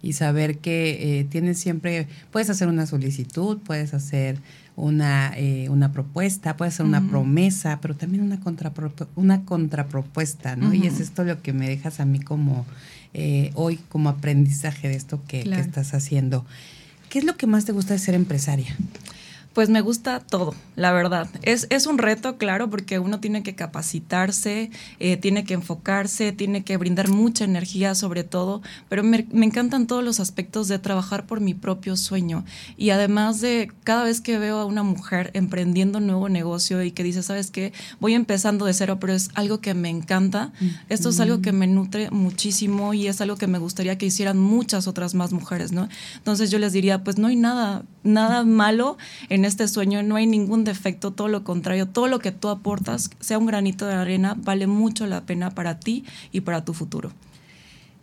y 0.00 0.14
saber 0.14 0.58
que 0.58 1.18
eh, 1.20 1.24
tienes 1.24 1.58
siempre, 1.58 2.08
puedes 2.30 2.48
hacer 2.48 2.68
una 2.68 2.86
solicitud, 2.86 3.58
puedes 3.58 3.92
hacer 3.92 4.38
una, 4.76 5.32
eh, 5.36 5.68
una 5.68 5.92
propuesta, 5.92 6.56
puedes 6.56 6.74
hacer 6.74 6.86
una 6.86 7.06
promesa, 7.06 7.80
pero 7.80 7.96
también 7.96 8.22
una, 8.22 8.40
una 9.14 9.44
contrapropuesta, 9.44 10.56
¿no? 10.56 10.72
Y 10.74 10.86
es 10.86 11.00
esto 11.00 11.24
lo 11.24 11.42
que 11.42 11.52
me 11.52 11.68
dejas 11.68 11.98
a 12.00 12.04
mí 12.04 12.20
como 12.20 12.66
eh, 13.18 13.50
hoy 13.54 13.78
como 13.88 14.10
aprendizaje 14.10 14.88
de 14.88 14.94
esto 14.94 15.22
que, 15.26 15.42
que, 15.44 15.58
estás 15.58 15.94
haciendo. 15.94 16.44
¿Qué 17.08 17.18
es 17.18 17.24
lo 17.24 17.38
que 17.38 17.46
más 17.46 17.64
te 17.64 17.72
gusta 17.72 17.94
de 17.94 17.98
ser 17.98 18.14
empresaria? 18.14 18.76
Pues 19.56 19.70
me 19.70 19.80
gusta 19.80 20.20
todo, 20.20 20.54
la 20.74 20.92
verdad. 20.92 21.30
Es, 21.40 21.66
es 21.70 21.86
un 21.86 21.96
reto, 21.96 22.36
claro, 22.36 22.68
porque 22.68 22.98
uno 22.98 23.20
tiene 23.20 23.42
que 23.42 23.54
capacitarse, 23.54 24.70
eh, 25.00 25.16
tiene 25.16 25.44
que 25.44 25.54
enfocarse, 25.54 26.32
tiene 26.32 26.62
que 26.62 26.76
brindar 26.76 27.08
mucha 27.08 27.44
energía 27.46 27.94
sobre 27.94 28.22
todo, 28.22 28.60
pero 28.90 29.02
me, 29.02 29.26
me, 29.32 29.46
encantan 29.46 29.86
todos 29.86 30.04
los 30.04 30.20
aspectos 30.20 30.68
de 30.68 30.78
trabajar 30.78 31.24
por 31.24 31.40
mi 31.40 31.54
propio 31.54 31.96
sueño. 31.96 32.44
Y 32.76 32.90
además 32.90 33.40
de 33.40 33.72
cada 33.82 34.04
vez 34.04 34.20
que 34.20 34.38
veo 34.38 34.58
a 34.58 34.66
una 34.66 34.82
mujer 34.82 35.30
emprendiendo 35.32 36.00
un 36.00 36.06
nuevo 36.06 36.28
negocio 36.28 36.82
y 36.82 36.90
que 36.90 37.02
dice, 37.02 37.22
sabes 37.22 37.50
qué, 37.50 37.72
voy 37.98 38.12
empezando 38.12 38.66
de 38.66 38.74
cero, 38.74 38.98
pero 39.00 39.14
es 39.14 39.30
algo 39.32 39.62
que 39.62 39.72
me 39.72 39.88
encanta, 39.88 40.52
esto 40.90 41.08
es 41.08 41.18
algo 41.18 41.40
que 41.40 41.52
me 41.52 41.66
nutre 41.66 42.10
muchísimo 42.10 42.92
y 42.92 43.06
es 43.06 43.22
algo 43.22 43.36
que 43.36 43.46
me 43.46 43.56
gustaría 43.56 43.96
que 43.96 44.04
hicieran 44.04 44.38
muchas 44.38 44.86
otras 44.86 45.14
más 45.14 45.32
mujeres, 45.32 45.72
¿no? 45.72 45.88
Entonces 46.16 46.50
yo 46.50 46.58
les 46.58 46.74
diría, 46.74 47.02
pues 47.02 47.16
no 47.16 47.28
hay 47.28 47.36
nada, 47.36 47.84
nada 48.06 48.44
malo 48.44 48.96
en 49.28 49.44
este 49.44 49.68
sueño 49.68 50.02
no 50.02 50.16
hay 50.16 50.26
ningún 50.26 50.64
defecto, 50.64 51.12
todo 51.12 51.28
lo 51.28 51.44
contrario, 51.44 51.86
todo 51.86 52.08
lo 52.08 52.18
que 52.18 52.32
tú 52.32 52.48
aportas, 52.48 53.10
sea 53.20 53.38
un 53.38 53.46
granito 53.46 53.86
de 53.86 53.94
arena, 53.94 54.36
vale 54.38 54.66
mucho 54.66 55.06
la 55.06 55.22
pena 55.22 55.50
para 55.50 55.78
ti 55.78 56.04
y 56.32 56.40
para 56.40 56.64
tu 56.64 56.74
futuro. 56.74 57.12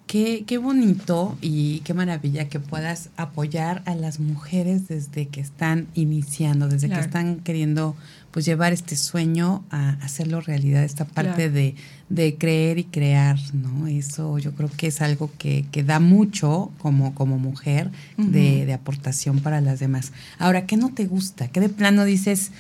Qué, 0.07 0.43
qué, 0.45 0.57
bonito 0.57 1.37
y 1.41 1.79
qué 1.79 1.93
maravilla 1.93 2.49
que 2.49 2.59
puedas 2.59 3.09
apoyar 3.15 3.81
a 3.85 3.95
las 3.95 4.19
mujeres 4.19 4.87
desde 4.87 5.27
que 5.27 5.39
están 5.39 5.87
iniciando, 5.95 6.67
desde 6.67 6.89
que 6.89 6.99
están 6.99 7.39
queriendo 7.39 7.95
pues 8.33 8.45
llevar 8.45 8.73
este 8.73 8.95
sueño 8.95 9.63
a 9.69 9.91
hacerlo 10.01 10.41
realidad, 10.41 10.83
esta 10.83 11.05
parte 11.05 11.51
de, 11.51 11.75
de, 12.09 12.35
creer 12.35 12.79
y 12.79 12.83
crear, 12.83 13.37
¿no? 13.53 13.85
Eso 13.85 14.39
yo 14.39 14.53
creo 14.53 14.71
que 14.75 14.87
es 14.87 15.01
algo 15.01 15.29
que, 15.37 15.65
que 15.71 15.83
da 15.83 15.99
mucho 15.99 16.71
como, 16.79 17.13
como 17.13 17.37
mujer 17.37 17.91
de, 18.17 18.65
de 18.65 18.73
aportación 18.73 19.39
para 19.39 19.61
las 19.61 19.79
demás. 19.79 20.13
Ahora, 20.39 20.65
¿qué 20.65 20.77
no 20.77 20.89
te 20.89 21.05
gusta? 21.05 21.47
¿Qué 21.47 21.59
de 21.59 21.69
plano 21.69 22.05
dices? 22.05 22.51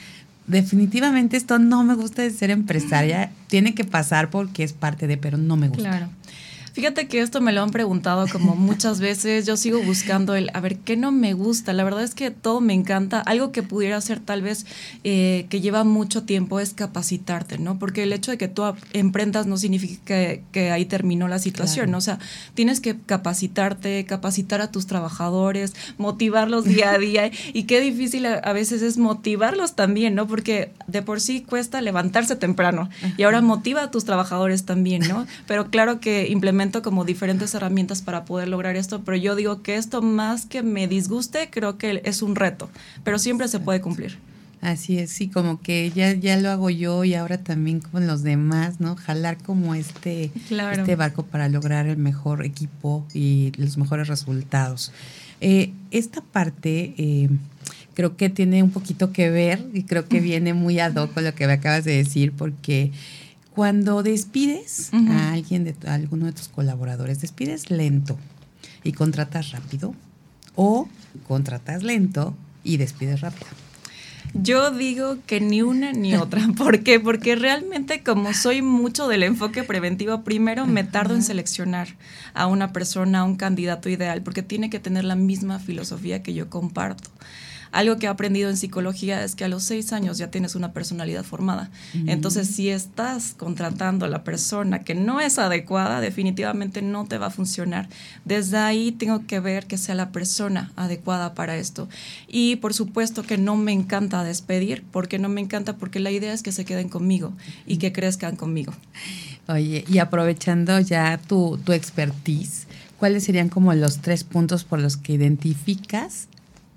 definitivamente 0.47 1.37
esto 1.37 1.59
no 1.59 1.83
me 1.83 1.95
gusta 1.95 2.21
de 2.21 2.29
ser 2.29 2.51
empresaria, 2.51 3.31
tiene 3.47 3.73
que 3.73 3.85
pasar 3.85 4.29
porque 4.29 4.63
es 4.63 4.73
parte 4.73 5.07
de, 5.07 5.17
pero 5.17 5.37
no 5.37 5.55
me 5.55 5.69
gusta. 5.69 5.89
Claro. 5.89 6.09
Fíjate 6.73 7.07
que 7.07 7.21
esto 7.21 7.39
me 7.39 7.53
lo 7.53 7.61
han 7.61 7.69
preguntado 7.69 8.25
como 8.31 8.55
muchas 8.55 8.99
veces. 8.99 9.45
Yo 9.45 9.57
sigo 9.57 9.81
buscando 9.83 10.33
el, 10.33 10.49
a 10.55 10.59
ver, 10.59 10.77
¿qué 10.77 10.97
no 10.97 11.11
me 11.11 11.33
gusta? 11.33 11.71
La 11.71 11.83
verdad 11.83 12.03
es 12.03 12.15
que 12.15 12.31
todo 12.31 12.61
me 12.61 12.73
encanta. 12.73 13.19
Algo 13.19 13.51
que 13.51 13.61
pudiera 13.61 14.01
ser 14.01 14.19
tal 14.19 14.41
vez 14.41 14.65
eh, 15.03 15.45
que 15.49 15.61
lleva 15.61 15.83
mucho 15.83 16.23
tiempo 16.23 16.59
es 16.59 16.73
capacitarte, 16.73 17.59
¿no? 17.59 17.77
Porque 17.77 18.01
el 18.03 18.11
hecho 18.11 18.31
de 18.31 18.39
que 18.39 18.47
tú 18.47 18.63
emprendas 18.93 19.45
no 19.45 19.57
significa 19.57 20.15
que, 20.51 20.71
ahí 20.71 20.85
terminó 20.85 21.27
la 21.27 21.37
situación, 21.37 21.91
¿no? 21.91 21.99
O 21.99 22.01
sea, 22.01 22.17
tienes 22.55 22.79
que 22.79 22.97
capacitarte, 22.97 24.05
capacitar 24.05 24.59
a 24.61 24.71
tus 24.71 24.87
trabajadores, 24.87 25.75
motivarlos 25.99 26.65
día 26.65 26.91
a 26.91 26.97
día. 26.97 27.31
Y 27.53 27.63
qué 27.63 27.81
difícil 27.81 28.25
a, 28.25 28.53
veces 28.53 28.81
es 28.81 28.97
motivarlos 28.97 29.75
también, 29.75 30.15
¿no? 30.15 30.27
Porque 30.27 30.71
de 30.87 31.03
por 31.03 31.21
sí 31.21 31.41
cuesta 31.41 31.81
levantarse 31.81 32.35
temprano. 32.35 32.89
Y 33.15 33.23
ahora 33.23 33.41
motiva 33.41 33.83
a 33.83 33.91
tus 33.91 34.05
trabajadores 34.05 34.65
también, 34.65 35.07
¿no? 35.07 35.27
Pero 35.45 35.69
claro 35.69 35.99
que 35.99 36.29
como 36.71 37.05
diferentes 37.05 37.53
herramientas 37.53 38.01
para 38.01 38.25
poder 38.25 38.47
lograr 38.47 38.75
esto, 38.75 39.03
pero 39.03 39.17
yo 39.17 39.35
digo 39.35 39.61
que 39.61 39.75
esto 39.75 40.01
más 40.01 40.45
que 40.45 40.63
me 40.63 40.87
disguste, 40.87 41.49
creo 41.51 41.77
que 41.77 42.01
es 42.05 42.21
un 42.21 42.35
reto, 42.35 42.69
pero 43.03 43.19
siempre 43.19 43.47
se 43.47 43.59
puede 43.59 43.81
cumplir. 43.81 44.17
Así 44.61 44.97
es, 44.97 45.11
sí, 45.11 45.27
como 45.27 45.61
que 45.61 45.91
ya, 45.91 46.13
ya 46.13 46.37
lo 46.37 46.49
hago 46.49 46.69
yo 46.69 47.03
y 47.03 47.15
ahora 47.15 47.37
también 47.37 47.81
con 47.81 48.07
los 48.07 48.23
demás, 48.23 48.79
¿no? 48.79 48.95
Jalar 48.95 49.37
como 49.37 49.75
este, 49.75 50.31
este 50.71 50.95
barco 50.95 51.23
para 51.25 51.49
lograr 51.49 51.85
el 51.87 51.97
mejor 51.97 52.45
equipo 52.45 53.05
y 53.13 53.51
los 53.57 53.77
mejores 53.77 54.07
resultados. 54.07 54.93
Eh, 55.41 55.73
esta 55.91 56.21
parte 56.21 56.93
eh, 56.97 57.29
creo 57.93 58.15
que 58.15 58.29
tiene 58.29 58.63
un 58.63 58.71
poquito 58.71 59.11
que 59.11 59.29
ver 59.29 59.67
y 59.73 59.83
creo 59.83 60.07
que 60.07 60.19
viene 60.21 60.53
muy 60.53 60.79
ad 60.79 60.95
hoc 60.95 61.13
con 61.13 61.25
lo 61.25 61.35
que 61.35 61.45
me 61.45 61.53
acabas 61.53 61.83
de 61.83 61.97
decir, 61.97 62.31
porque 62.31 62.93
cuando 63.53 64.01
despides 64.01 64.91
a 64.93 65.31
alguien 65.31 65.63
de 65.63 65.75
a 65.87 65.93
alguno 65.93 66.25
de 66.25 66.31
tus 66.31 66.47
colaboradores, 66.47 67.21
despides 67.21 67.69
lento 67.69 68.17
y 68.83 68.93
contratas 68.93 69.51
rápido 69.51 69.93
o 70.55 70.87
contratas 71.27 71.83
lento 71.83 72.35
y 72.63 72.77
despides 72.77 73.21
rápido. 73.21 73.47
Yo 74.33 74.71
digo 74.71 75.17
que 75.27 75.39
ni 75.39 75.61
una 75.61 75.91
ni 75.91 76.15
otra. 76.15 76.47
¿Por 76.57 76.81
qué? 76.81 76.99
Porque 76.99 77.35
realmente 77.35 78.01
como 78.01 78.33
soy 78.33 78.63
mucho 78.63 79.07
del 79.07 79.21
enfoque 79.21 79.63
preventivo, 79.63 80.23
primero 80.23 80.65
me 80.65 80.83
tardo 80.83 81.13
en 81.13 81.21
seleccionar 81.21 81.89
a 82.33 82.47
una 82.47 82.73
persona, 82.73 83.19
a 83.19 83.23
un 83.23 83.35
candidato 83.35 83.89
ideal, 83.89 84.23
porque 84.23 84.41
tiene 84.41 84.71
que 84.71 84.79
tener 84.79 85.03
la 85.03 85.15
misma 85.15 85.59
filosofía 85.59 86.23
que 86.23 86.33
yo 86.33 86.49
comparto. 86.49 87.11
Algo 87.73 87.97
que 87.97 88.05
he 88.05 88.09
aprendido 88.09 88.51
en 88.51 88.55
psicología 88.55 89.23
es 89.23 89.33
que 89.33 89.45
a 89.45 89.47
los 89.47 89.63
seis 89.63 89.93
años 89.93 90.19
ya 90.19 90.29
tienes 90.29 90.53
una 90.53 90.73
personalidad 90.73 91.23
formada. 91.23 91.71
Entonces, 92.05 92.47
si 92.47 92.69
estás 92.69 93.33
contratando 93.35 94.05
a 94.05 94.09
la 94.09 94.23
persona 94.23 94.83
que 94.83 94.93
no 94.93 95.19
es 95.19 95.39
adecuada, 95.39 95.99
definitivamente 95.99 96.83
no 96.83 97.05
te 97.05 97.17
va 97.17 97.27
a 97.27 97.31
funcionar. 97.31 97.89
Desde 98.25 98.57
ahí 98.57 98.91
tengo 98.91 99.25
que 99.25 99.39
ver 99.39 99.65
que 99.65 99.79
sea 99.79 99.95
la 99.95 100.11
persona 100.11 100.71
adecuada 100.75 101.33
para 101.33 101.57
esto. 101.57 101.89
Y 102.27 102.57
por 102.57 102.75
supuesto 102.75 103.23
que 103.23 103.39
no 103.39 103.55
me 103.55 103.71
encanta 103.71 104.23
despedir, 104.23 104.83
porque 104.91 105.17
no 105.17 105.27
me 105.27 105.41
encanta, 105.41 105.75
porque 105.75 105.99
la 105.99 106.11
idea 106.11 106.31
es 106.31 106.43
que 106.43 106.51
se 106.51 106.65
queden 106.65 106.89
conmigo 106.89 107.33
y 107.65 107.77
que 107.77 107.91
crezcan 107.91 108.35
conmigo. 108.35 108.71
Oye, 109.47 109.83
y 109.87 109.97
aprovechando 109.97 110.79
ya 110.79 111.17
tu, 111.17 111.57
tu 111.63 111.73
expertise, 111.73 112.67
¿cuáles 112.99 113.23
serían 113.23 113.49
como 113.49 113.73
los 113.73 113.97
tres 113.97 114.23
puntos 114.23 114.63
por 114.63 114.79
los 114.79 114.95
que 114.95 115.13
identificas 115.13 116.27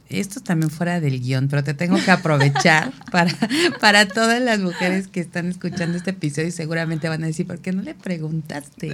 esto 0.09 0.41
también 0.41 0.71
fuera 0.71 1.01
del 1.01 1.21
guion, 1.21 1.49
pero 1.49 1.65
te 1.65 1.75
tengo 1.75 1.97
que 1.97 2.11
aprovechar 2.11 2.93
para, 3.11 3.37
para 3.81 4.07
todas 4.07 4.41
las 4.41 4.61
mujeres 4.61 5.09
que 5.09 5.21
están 5.21 5.49
escuchando 5.49 5.97
este 5.97 6.11
episodio 6.11 6.49
y 6.49 6.53
seguramente 6.53 7.09
van 7.09 7.25
a 7.25 7.27
decir, 7.27 7.47
¿por 7.47 7.59
qué 7.59 7.73
no 7.73 7.83
le 7.83 7.95
preguntaste 7.95 8.93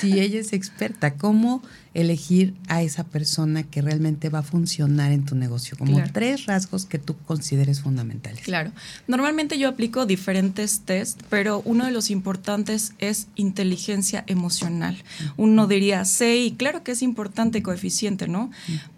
si 0.00 0.20
ella 0.20 0.40
es 0.40 0.52
experta? 0.52 1.14
¿Cómo 1.14 1.62
elegir 1.94 2.54
a 2.68 2.82
esa 2.82 3.04
persona 3.04 3.64
que 3.64 3.82
realmente 3.82 4.28
va 4.28 4.40
a 4.40 4.42
funcionar 4.42 5.12
en 5.12 5.24
tu 5.24 5.34
negocio? 5.34 5.76
Como 5.76 6.02
tres 6.12 6.46
rasgos 6.46 6.86
que 6.86 6.98
tú 6.98 7.16
consideres 7.26 7.80
fundamentales. 7.80 8.42
Claro. 8.42 8.70
Normalmente 9.08 9.58
yo 9.58 9.68
aplico 9.68 10.06
diferentes 10.06 10.80
test, 10.84 11.20
pero 11.28 11.60
uno 11.64 11.86
de 11.86 11.90
los 11.90 12.10
importantes 12.10 12.92
es 12.98 13.26
inteligencia 13.34 14.24
emocional. 14.26 15.02
Uno 15.36 15.66
diría, 15.66 16.04
sí, 16.04 16.54
claro 16.56 16.82
que 16.84 16.92
es 16.92 17.02
importante 17.02 17.62
coeficiente, 17.62 18.28
¿no? 18.28 18.50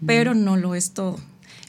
Pero 0.05 0.35
no 0.35 0.57
lo 0.57 0.75
es 0.75 0.91
todo 0.91 1.19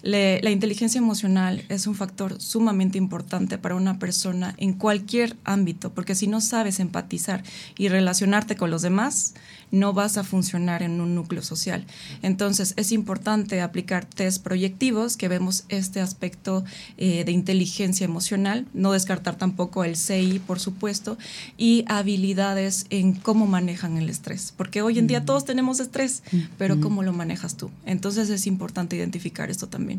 la 0.06 0.50
inteligencia 0.50 0.98
emocional 0.98 1.64
es 1.68 1.86
un 1.86 1.94
factor 1.94 2.40
sumamente 2.40 2.98
importante 2.98 3.58
para 3.58 3.74
una 3.74 3.98
persona 3.98 4.54
en 4.58 4.72
cualquier 4.72 5.36
ámbito, 5.44 5.92
porque 5.92 6.14
si 6.14 6.26
no 6.26 6.40
sabes 6.40 6.80
empatizar 6.80 7.42
y 7.76 7.88
relacionarte 7.88 8.56
con 8.56 8.70
los 8.70 8.82
demás, 8.82 9.34
no 9.70 9.92
vas 9.92 10.16
a 10.16 10.24
funcionar 10.24 10.82
en 10.82 11.00
un 11.00 11.14
núcleo 11.14 11.42
social. 11.42 11.84
Entonces 12.22 12.74
es 12.76 12.92
importante 12.92 13.60
aplicar 13.60 14.04
test 14.04 14.42
proyectivos 14.42 15.16
que 15.16 15.28
vemos 15.28 15.64
este 15.68 16.00
aspecto 16.00 16.64
eh, 16.98 17.24
de 17.24 17.32
inteligencia 17.32 18.04
emocional, 18.04 18.66
no 18.74 18.92
descartar 18.92 19.36
tampoco 19.36 19.84
el 19.84 19.96
CI, 19.96 20.40
por 20.46 20.60
supuesto, 20.60 21.18
y 21.56 21.84
habilidades 21.88 22.86
en 22.90 23.14
cómo 23.14 23.46
manejan 23.46 23.96
el 23.96 24.08
estrés, 24.08 24.52
porque 24.56 24.82
hoy 24.82 24.98
en 24.98 25.06
día 25.06 25.24
todos 25.24 25.44
tenemos 25.44 25.80
estrés, 25.80 26.22
pero 26.58 26.80
¿cómo 26.80 27.02
lo 27.02 27.12
manejas 27.12 27.56
tú? 27.56 27.70
Entonces 27.84 28.30
es 28.30 28.46
importante 28.46 28.96
identificar 28.96 29.50
esto 29.50 29.66
también. 29.66 29.95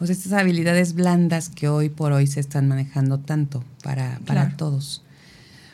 O 0.00 0.06
sea, 0.06 0.14
estas 0.14 0.32
habilidades 0.32 0.94
blandas 0.94 1.48
que 1.48 1.68
hoy 1.68 1.88
por 1.88 2.12
hoy 2.12 2.26
se 2.26 2.40
están 2.40 2.68
manejando 2.68 3.18
tanto 3.18 3.64
para, 3.82 4.20
para 4.26 4.56
todos. 4.56 5.02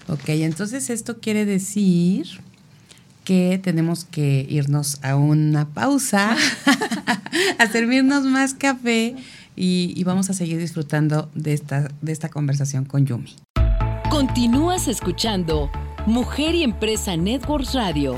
Ok, 0.08 0.28
entonces 0.28 0.90
esto 0.90 1.20
quiere 1.20 1.44
decir 1.44 2.26
que 3.24 3.60
tenemos 3.62 4.04
que 4.04 4.46
irnos 4.48 4.98
a 5.02 5.16
una 5.16 5.68
pausa, 5.68 6.36
a 7.58 7.66
servirnos 7.68 8.24
más 8.24 8.54
café 8.54 9.16
y, 9.56 10.02
vamos 10.04 10.30
a 10.30 10.32
seguir 10.32 10.58
disfrutando 10.58 11.30
de 11.34 11.52
esta, 11.52 11.90
de 12.00 12.12
esta 12.12 12.28
conversación 12.28 12.84
con 12.84 13.06
Yumi. 13.06 13.36
Continúas 14.10 14.88
escuchando 14.88 15.70
Mujer 16.06 16.54
y 16.54 16.64
Empresa 16.64 17.16
Networks 17.16 17.74
Radio. 17.74 18.16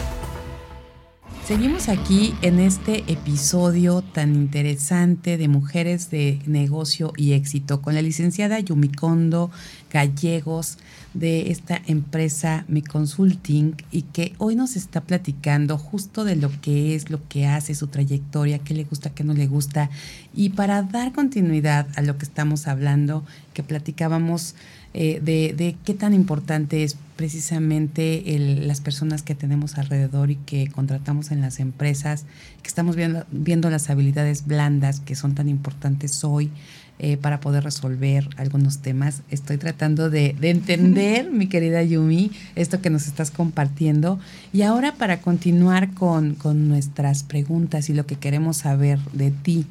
Seguimos 1.45 1.89
aquí 1.89 2.37
en 2.41 2.61
este 2.61 3.03
episodio 3.13 4.01
tan 4.01 4.37
interesante 4.37 5.37
de 5.37 5.49
Mujeres 5.49 6.09
de 6.09 6.41
Negocio 6.47 7.13
y 7.17 7.33
Éxito 7.33 7.83
con 7.83 7.97
la 7.97 8.01
licenciada 8.01 8.61
Yumikondo 8.61 9.51
Gallegos 9.93 10.79
de 11.15 11.51
esta 11.51 11.83
empresa 11.87 12.65
Mi 12.69 12.81
Consulting 12.81 13.75
y 13.91 14.03
que 14.03 14.35
hoy 14.39 14.55
nos 14.55 14.77
está 14.77 15.01
platicando 15.01 15.79
justo 15.79 16.25
de 16.25 16.37
lo 16.37 16.49
que 16.61 16.95
es, 16.95 17.11
lo 17.11 17.19
que 17.29 17.47
hace, 17.47 17.75
su 17.75 17.89
trayectoria, 17.89 18.61
qué 18.61 18.75
le 18.75 18.85
gusta, 18.85 19.11
qué 19.11 19.25
no 19.25 19.35
le 19.35 19.49
gusta. 19.49 19.91
Y 20.33 20.51
para 20.51 20.83
dar 20.85 21.13
continuidad 21.13 21.89
a 21.97 22.03
lo 22.03 22.19
que 22.19 22.25
estamos 22.25 22.69
hablando, 22.69 23.25
que 23.53 23.65
platicábamos 23.65 24.55
eh, 24.95 25.21
de, 25.23 25.77
qué 25.85 25.95
tan 25.95 26.15
importante 26.15 26.85
es 26.85 26.97
precisamente 27.23 28.21
las 28.67 28.81
personas 28.81 29.23
que 29.23 29.37
tenemos 29.37 29.79
alrededor 29.79 30.33
y 30.33 30.35
que 30.35 30.67
contratamos 30.67 31.31
en 31.31 31.41
las 31.41 31.61
empresas, 31.61 32.25
que 32.63 32.67
estamos 32.67 32.97
viendo, 32.97 33.25
viendo 33.31 33.71
las 33.71 33.91
habilidades 33.91 34.45
blandas 34.45 34.99
que 34.99 35.15
son 35.15 35.37
tan 35.37 35.49
importantes 35.49 36.25
hoy 36.25 36.51
eh, 36.99 37.17
para 37.17 37.39
poder 37.39 37.63
resolver 37.63 38.29
algunos 38.39 38.79
temas. 38.79 39.23
Estoy 39.31 39.57
tratando 39.57 40.11
de, 40.11 40.35
entender, 40.43 41.31
mi 41.31 41.47
querida 41.47 41.81
Yumi, 41.85 42.33
esto 42.57 42.81
que 42.81 42.91
nos 42.91 43.07
estás 43.07 43.31
compartiendo. 43.31 44.19
Y 44.53 44.63
ahora 44.63 44.93
para 44.95 45.21
continuar 45.21 45.95
con, 45.95 46.37
nuestras 46.67 47.23
preguntas 47.23 47.89
y 47.89 47.95
lo 47.95 48.05
que 48.05 48.17
queremos 48.17 48.57
saber 48.57 48.99
de 49.13 49.31
ti. 49.31 49.67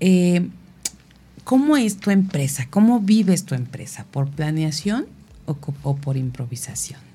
Eh, 0.00 0.46
¿Cómo 1.44 1.78
es 1.78 1.96
tu 1.96 2.10
empresa? 2.10 2.66
¿Cómo 2.68 3.00
vives 3.00 3.46
tu 3.46 3.54
empresa? 3.54 4.04
¿Por 4.10 4.28
planeación 4.28 5.06
o, 5.48 5.56
o 5.82 5.96
por 5.96 6.16
improvisación? 6.16 7.07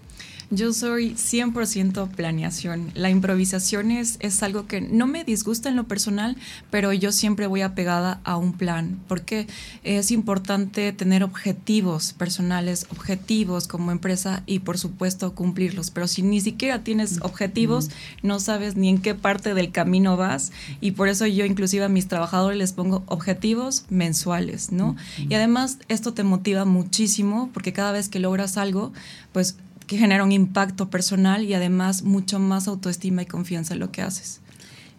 Yo 0.56 0.72
soy 0.72 1.16
100% 1.16 2.10
planeación. 2.10 2.92
La 2.94 3.10
improvisación 3.10 3.90
es, 3.90 4.18
es, 4.20 4.44
algo 4.44 4.68
que 4.68 4.82
no 4.82 5.08
me 5.08 5.24
disgusta 5.24 5.68
en 5.68 5.76
lo 5.76 5.86
personal, 5.86 6.38
pero 6.70 6.94
yo 6.94 7.12
siempre 7.12 7.48
voy 7.48 7.62
apegada 7.62 8.22
a 8.24 8.38
un 8.38 8.54
plan, 8.54 9.00
porque 9.08 9.48
es 9.84 10.12
importante 10.12 10.94
tener 10.94 11.24
objetivos 11.24 12.14
personales, 12.14 12.86
objetivos 12.92 13.68
como 13.68 13.92
empresa 13.92 14.44
y 14.46 14.60
por 14.60 14.78
supuesto 14.78 15.34
cumplirlos. 15.34 15.90
Pero 15.90 16.08
si 16.08 16.22
ni 16.22 16.40
siquiera 16.40 16.84
tienes 16.84 17.20
objetivos, 17.24 17.90
no 18.22 18.40
sabes 18.40 18.76
ni 18.76 18.90
en 18.90 19.00
qué 19.00 19.16
parte 19.16 19.56
del 19.56 19.72
camino 19.72 20.18
vas 20.18 20.52
y 20.82 20.92
por 20.92 21.08
eso 21.08 21.26
yo 21.26 21.46
inclusive 21.46 21.86
a 21.86 21.90
mis 21.90 22.08
trabajadores 22.08 22.60
les 22.60 22.74
pongo 22.74 23.02
objetivos 23.08 23.86
mensuales, 23.90 24.72
¿no? 24.72 24.96
Y 25.18 25.34
además 25.34 25.80
esto 25.88 26.14
te 26.14 26.24
motiva 26.24 26.64
muchísimo 26.64 27.50
porque 27.56 27.74
cada 27.74 27.92
vez 27.92 28.08
que 28.08 28.20
logras 28.20 28.58
algo, 28.58 28.94
pues 29.32 29.58
que 29.94 30.00
genera 30.00 30.24
un 30.24 30.32
impacto 30.32 30.90
personal 30.90 31.44
y 31.44 31.54
además 31.54 32.02
mucho 32.02 32.40
más 32.40 32.68
autoestima 32.68 33.22
y 33.22 33.28
confianza 33.28 33.76
en 33.76 33.80
lo 33.80 33.92
que 33.92 34.02
haces. 34.02 34.40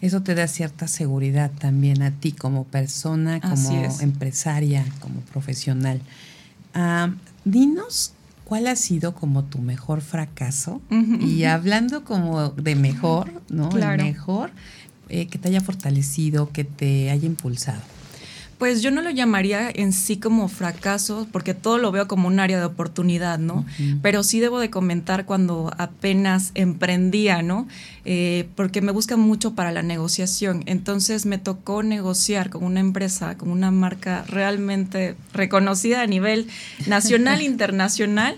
Eso 0.01 0.23
te 0.23 0.37
da 0.37 0.47
cierta 0.47 0.87
seguridad 0.87 1.51
también 1.51 2.01
a 2.03 2.13
ti 2.13 2.31
como 2.31 2.63
persona, 2.63 3.41
como 3.41 3.71
empresaria, 3.99 4.87
como 5.01 5.19
profesional. 5.23 6.01
Ah, 6.75 7.13
dinos 7.45 8.13
cuál 8.45 8.69
ha 8.69 8.77
sido 8.77 9.17
como 9.17 9.43
tu 9.43 9.59
mejor 9.59 10.01
fracaso 10.01 10.81
y 11.21 11.43
hablando 11.43 12.05
como 12.05 12.51
de 12.51 12.77
mejor, 12.77 13.43
¿no? 13.49 13.77
El 13.77 13.97
mejor 13.97 14.53
eh, 15.09 15.27
que 15.27 15.39
te 15.39 15.49
haya 15.49 15.61
fortalecido, 15.61 16.53
que 16.53 16.63
te 16.63 17.11
haya 17.11 17.27
impulsado. 17.27 17.83
Pues 18.59 18.83
yo 18.83 18.91
no 18.91 19.03
lo 19.03 19.11
llamaría 19.11 19.71
en 19.75 19.93
sí 19.93 20.17
como 20.17 20.49
fracaso, 20.49 21.27
porque 21.33 21.55
todo 21.55 21.79
lo 21.79 21.93
veo 21.93 22.09
como 22.09 22.29
un 22.29 22.41
área 22.41 22.59
de 22.59 22.65
oportunidad, 22.65 23.39
¿no? 23.39 23.65
Pero 24.03 24.23
sí 24.23 24.41
debo 24.41 24.61
de 24.61 24.71
comentar 24.71 25.25
cuando 25.25 25.73
apenas 25.77 26.53
emprendía, 26.55 27.43
¿no? 27.43 27.67
Eh, 28.05 28.49
porque 28.55 28.83
me 28.83 28.93
buscan 28.93 29.19
mucho 29.21 29.55
para 29.55 29.73
la 29.73 29.83
negociación. 29.83 30.63
Entonces 30.67 31.27
me 31.27 31.39
tocó 31.39 31.83
negociar 31.83 32.51
con 32.51 32.65
una 32.65 32.81
empresa, 32.81 33.37
con 33.37 33.51
una 33.51 33.71
marca 33.71 34.25
realmente 34.29 35.17
reconocida 35.33 36.03
a 36.03 36.07
nivel 36.07 36.47
nacional 36.87 37.41
e 37.41 37.45
internacional. 37.55 38.37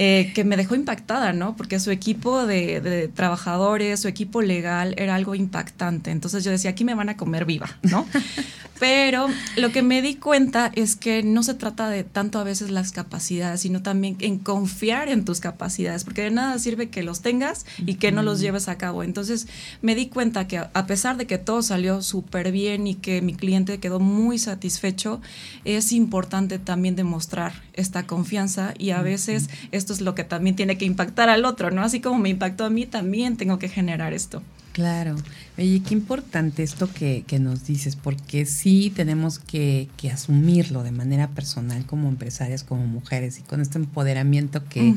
Eh, 0.00 0.30
que 0.32 0.44
me 0.44 0.56
dejó 0.56 0.76
impactada, 0.76 1.32
¿no? 1.32 1.56
Porque 1.56 1.80
su 1.80 1.90
equipo 1.90 2.46
de, 2.46 2.80
de, 2.80 3.08
trabajadores, 3.08 3.98
su 3.98 4.06
equipo 4.06 4.42
legal 4.42 4.94
era 4.96 5.16
algo 5.16 5.34
impactante. 5.34 6.12
Entonces 6.12 6.44
yo 6.44 6.52
decía, 6.52 6.70
aquí 6.70 6.84
me 6.84 6.94
van 6.94 7.08
a 7.08 7.16
comer 7.16 7.44
viva, 7.44 7.68
¿no? 7.82 8.06
Pero 8.78 9.26
lo 9.56 9.72
que 9.72 9.82
me 9.82 10.02
di 10.02 10.14
cuenta 10.14 10.70
es 10.74 10.94
que 10.94 11.22
no 11.22 11.42
se 11.42 11.54
trata 11.54 11.88
de 11.88 12.04
tanto 12.04 12.38
a 12.38 12.44
veces 12.44 12.70
las 12.70 12.92
capacidades, 12.92 13.62
sino 13.62 13.82
también 13.82 14.16
en 14.20 14.38
confiar 14.38 15.08
en 15.08 15.24
tus 15.24 15.40
capacidades, 15.40 16.04
porque 16.04 16.22
de 16.22 16.30
nada 16.30 16.58
sirve 16.58 16.88
que 16.88 17.02
los 17.02 17.20
tengas 17.20 17.66
y 17.78 17.94
que 17.94 18.12
no 18.12 18.22
los 18.22 18.40
lleves 18.40 18.68
a 18.68 18.78
cabo. 18.78 19.02
Entonces 19.02 19.48
me 19.82 19.94
di 19.94 20.06
cuenta 20.06 20.46
que 20.46 20.58
a 20.58 20.86
pesar 20.86 21.16
de 21.16 21.26
que 21.26 21.38
todo 21.38 21.62
salió 21.62 22.02
súper 22.02 22.52
bien 22.52 22.86
y 22.86 22.94
que 22.94 23.20
mi 23.20 23.34
cliente 23.34 23.78
quedó 23.78 23.98
muy 23.98 24.38
satisfecho, 24.38 25.20
es 25.64 25.92
importante 25.92 26.58
también 26.58 26.94
demostrar 26.94 27.62
esta 27.72 28.06
confianza 28.06 28.74
y 28.78 28.90
a 28.90 29.02
veces 29.02 29.48
esto 29.72 29.87
es 29.92 30.00
lo 30.00 30.14
que 30.14 30.24
también 30.24 30.56
tiene 30.56 30.78
que 30.78 30.84
impactar 30.84 31.28
al 31.28 31.44
otro, 31.44 31.70
¿no? 31.70 31.82
Así 31.82 32.00
como 32.00 32.18
me 32.18 32.28
impactó 32.28 32.64
a 32.64 32.70
mí, 32.70 32.86
también 32.86 33.36
tengo 33.36 33.58
que 33.58 33.68
generar 33.68 34.12
esto. 34.12 34.42
Claro. 34.78 35.16
Oye, 35.56 35.82
qué 35.84 35.92
importante 35.92 36.62
esto 36.62 36.88
que, 36.92 37.24
nos 37.40 37.66
dices, 37.66 37.96
porque 37.96 38.46
sí 38.46 38.92
tenemos 38.94 39.40
que, 39.40 39.88
asumirlo 40.12 40.84
de 40.84 40.92
manera 40.92 41.30
personal 41.30 41.84
como 41.84 42.08
empresarias, 42.08 42.62
como 42.62 42.86
mujeres, 42.86 43.40
y 43.40 43.42
con 43.42 43.60
este 43.60 43.78
empoderamiento 43.78 44.64
que, 44.68 44.94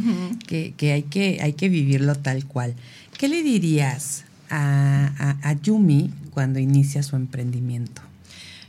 que, 0.78 0.92
hay, 0.92 1.02
que 1.02 1.40
hay 1.42 1.54
que 1.54 1.68
vivirlo 1.68 2.14
tal 2.14 2.46
cual. 2.46 2.76
¿Qué 3.18 3.28
le 3.28 3.42
dirías 3.42 4.26
a, 4.52 5.36
a 5.42 5.54
Yumi 5.54 6.12
cuando 6.30 6.60
inicia 6.60 7.02
su 7.02 7.16
emprendimiento? 7.16 8.04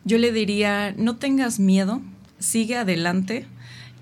Yo 0.06 0.16
le 0.16 0.32
diría, 0.32 0.94
no 0.96 1.16
tengas 1.16 1.60
miedo, 1.60 2.00
sigue 2.38 2.76
adelante 2.76 3.46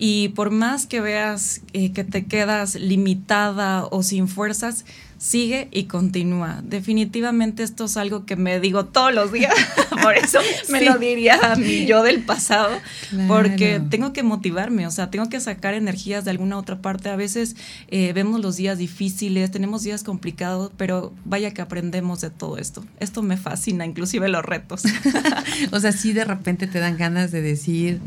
y 0.02 0.30
por 0.30 0.50
más 0.50 0.86
que 0.86 1.02
veas 1.02 1.60
eh, 1.74 1.92
que 1.92 2.04
te 2.04 2.24
quedas 2.24 2.74
limitada 2.74 3.84
o 3.84 4.02
sin 4.02 4.28
fuerzas, 4.28 4.86
sigue 5.18 5.68
y 5.72 5.84
continúa. 5.84 6.62
Definitivamente 6.64 7.62
esto 7.62 7.84
es 7.84 7.98
algo 7.98 8.24
que 8.24 8.34
me 8.34 8.60
digo 8.60 8.86
todos 8.86 9.12
los 9.12 9.30
días, 9.30 9.52
por 10.02 10.16
eso 10.16 10.38
me 10.70 10.82
lo 10.82 10.96
diría 10.96 11.38
a 11.52 11.56
mí 11.56 11.84
yo 11.84 12.02
del 12.02 12.22
pasado, 12.22 12.78
porque 13.28 13.82
tengo 13.90 14.14
que 14.14 14.22
motivarme, 14.22 14.86
o 14.86 14.90
sea, 14.90 15.10
tengo 15.10 15.28
que 15.28 15.38
sacar 15.38 15.74
energías 15.74 16.24
de 16.24 16.30
alguna 16.30 16.56
otra 16.56 16.80
parte. 16.80 17.10
A 17.10 17.16
veces 17.16 17.54
eh, 17.88 18.14
vemos 18.14 18.40
los 18.40 18.56
días 18.56 18.78
difíciles, 18.78 19.50
tenemos 19.50 19.82
días 19.82 20.02
complicados, 20.02 20.72
pero 20.78 21.12
vaya 21.26 21.52
que 21.52 21.60
aprendemos 21.60 22.22
de 22.22 22.30
todo 22.30 22.56
esto. 22.56 22.86
Esto 23.00 23.20
me 23.20 23.36
fascina, 23.36 23.84
inclusive 23.84 24.30
los 24.30 24.46
retos. 24.46 24.84
o 25.72 25.78
sea, 25.78 25.92
sí 25.92 26.14
de 26.14 26.24
repente 26.24 26.66
te 26.66 26.78
dan 26.78 26.96
ganas 26.96 27.32
de 27.32 27.42
decir 27.42 28.00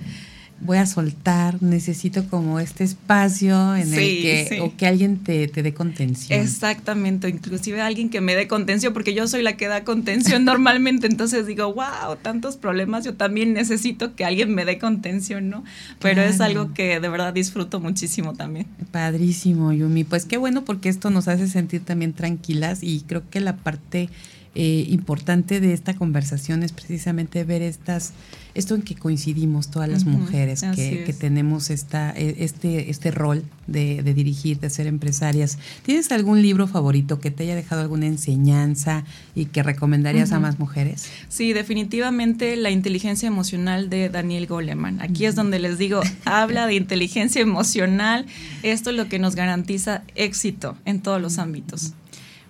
voy 0.65 0.77
a 0.77 0.85
soltar, 0.85 1.61
necesito 1.61 2.27
como 2.27 2.59
este 2.59 2.83
espacio 2.83 3.75
en 3.75 3.93
el 3.93 3.99
que, 3.99 4.59
o 4.61 4.75
que 4.75 4.87
alguien 4.87 5.17
te, 5.17 5.47
dé 5.47 5.73
contención. 5.73 6.39
Exactamente, 6.39 7.29
inclusive 7.29 7.81
alguien 7.81 8.09
que 8.09 8.21
me 8.21 8.35
dé 8.35 8.47
contención, 8.47 8.93
porque 8.93 9.13
yo 9.13 9.27
soy 9.27 9.41
la 9.41 9.57
que 9.57 9.67
da 9.67 9.83
contención 9.83 10.45
normalmente, 10.45 11.07
entonces 11.07 11.45
digo, 11.47 11.73
wow, 11.73 12.15
tantos 12.21 12.57
problemas, 12.57 13.03
yo 13.03 13.15
también 13.15 13.53
necesito 13.53 14.15
que 14.15 14.25
alguien 14.25 14.53
me 14.55 14.65
dé 14.65 14.79
contención, 14.79 15.49
¿no? 15.49 15.63
Pero 15.99 16.21
es 16.21 16.41
algo 16.41 16.73
que 16.73 16.99
de 16.99 17.09
verdad 17.09 17.33
disfruto 17.33 17.79
muchísimo 17.79 18.33
también. 18.33 18.65
Padrísimo, 18.91 19.73
Yumi. 19.73 20.03
Pues 20.03 20.25
qué 20.25 20.37
bueno 20.37 20.63
porque 20.63 20.89
esto 20.89 21.09
nos 21.09 21.27
hace 21.27 21.47
sentir 21.47 21.83
también 21.83 22.13
tranquilas 22.13 22.83
y 22.83 23.01
creo 23.01 23.23
que 23.29 23.39
la 23.39 23.57
parte 23.57 24.09
eh, 24.55 24.85
importante 24.89 25.59
de 25.59 25.73
esta 25.73 25.95
conversación 25.95 26.61
es 26.61 26.73
precisamente 26.73 27.43
ver 27.43 27.63
estas, 27.63 28.13
esto 28.53 28.75
en 28.75 28.83
que 28.83 28.93
coincidimos 28.93 29.71
todas 29.71 29.89
las 29.89 30.05
mujeres, 30.05 30.61
que, 30.75 31.15
tenemos 31.19 31.71
esta, 31.71 32.11
e, 32.11 32.43
este, 32.43 32.91
este 32.91 33.09
rol 33.09 33.43
de, 33.65 34.03
dirigir, 34.03 34.59
de 34.59 34.69
ser 34.69 34.85
empresarias. 34.85 35.57
¿Tienes 35.81 36.11
algún 36.11 36.43
libro 36.43 36.67
favorito 36.67 37.19
que 37.19 37.31
te 37.31 37.43
haya 37.43 37.55
dejado 37.55 37.81
alguna 37.81 38.05
enseñanza 38.05 39.05
y 39.33 39.45
que 39.45 39.63
recomendarías 39.63 40.31
a 40.33 40.39
más 40.39 40.59
mujeres? 40.59 41.07
Sí, 41.29 41.53
definitivamente 41.53 42.55
La 42.55 42.69
inteligencia 42.69 43.25
emocional 43.25 43.89
de 43.89 44.09
Daniel 44.09 44.45
Goleman. 44.45 45.01
Aquí 45.01 45.25
es 45.25 45.33
donde 45.33 45.57
les 45.57 45.79
digo, 45.79 46.01
habla 46.25 46.67
de 46.67 46.75
inteligencia 46.75 47.41
emocional. 47.41 48.27
Esto 48.61 48.91
es 48.91 48.95
lo 48.95 49.09
que 49.09 49.17
nos 49.17 49.35
garantiza 49.35 50.03
éxito 50.13 50.77
en 50.85 51.01
todos 51.01 51.19
los 51.19 51.39
ámbitos. 51.39 51.93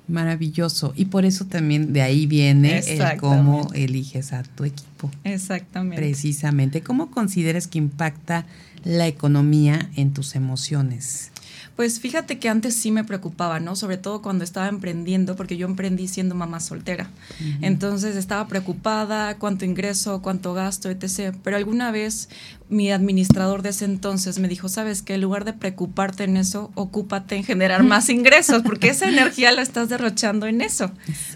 Maravilloso. 0.08 0.94
Y 0.96 1.06
por 1.06 1.26
eso 1.26 1.46
también 1.46 1.94
de 1.94 2.02
ahí 2.02 2.26
viene 2.26 2.80
el 2.80 3.18
cómo 3.20 3.70
eliges 3.74 4.34
a 4.34 4.44
tu 4.44 4.66
equipo. 4.66 5.10
Exactamente. 5.24 5.96
Precisamente. 5.96 6.82
¿Cómo 6.82 7.10
consideras 7.10 7.68
que 7.68 7.78
impacta 7.78 8.46
la 8.84 9.08
economía 9.08 9.90
en 9.96 10.14
tus 10.14 10.36
emociones? 10.36 11.32
Pues 11.76 12.00
fíjate 12.00 12.38
que 12.38 12.50
antes 12.50 12.76
sí 12.76 12.92
me 12.92 13.04
preocupaba, 13.04 13.60
¿no? 13.60 13.76
Sobre 13.76 13.98
todo 13.98 14.22
cuando 14.22 14.44
estaba 14.44 14.68
emprendiendo, 14.68 15.36
porque 15.36 15.58
yo 15.58 15.66
emprendí 15.66 16.08
siendo 16.08 16.36
mamá 16.36 16.60
soltera. 16.60 17.10
Entonces 17.62 18.16
estaba 18.16 18.48
preocupada, 18.48 19.40
cuánto 19.40 19.66
ingreso, 19.66 20.22
cuánto 20.22 20.54
gasto, 20.54 20.92
etc. 20.92 21.36
Pero 21.44 21.58
alguna 21.58 21.90
vez 21.90 22.30
mi 22.74 22.92
administrador 22.92 23.62
de 23.62 23.70
ese 23.70 23.86
entonces 23.86 24.40
me 24.40 24.48
dijo, 24.48 24.68
sabes 24.68 25.02
que 25.02 25.14
en 25.14 25.22
lugar 25.22 25.46
de 25.46 25.54
preocuparte 25.54 26.24
en 26.24 26.38
eso, 26.38 26.72
ocúpate 26.76 27.36
en 27.36 27.44
generar 27.44 27.84
más 27.84 28.10
ingresos, 28.10 28.64
porque 28.64 28.90
esa 28.90 29.08
energía 29.10 29.52
la 29.52 29.62
estás 29.62 29.90
derrochando 29.90 30.48
en 30.48 30.62
eso. 30.62 30.92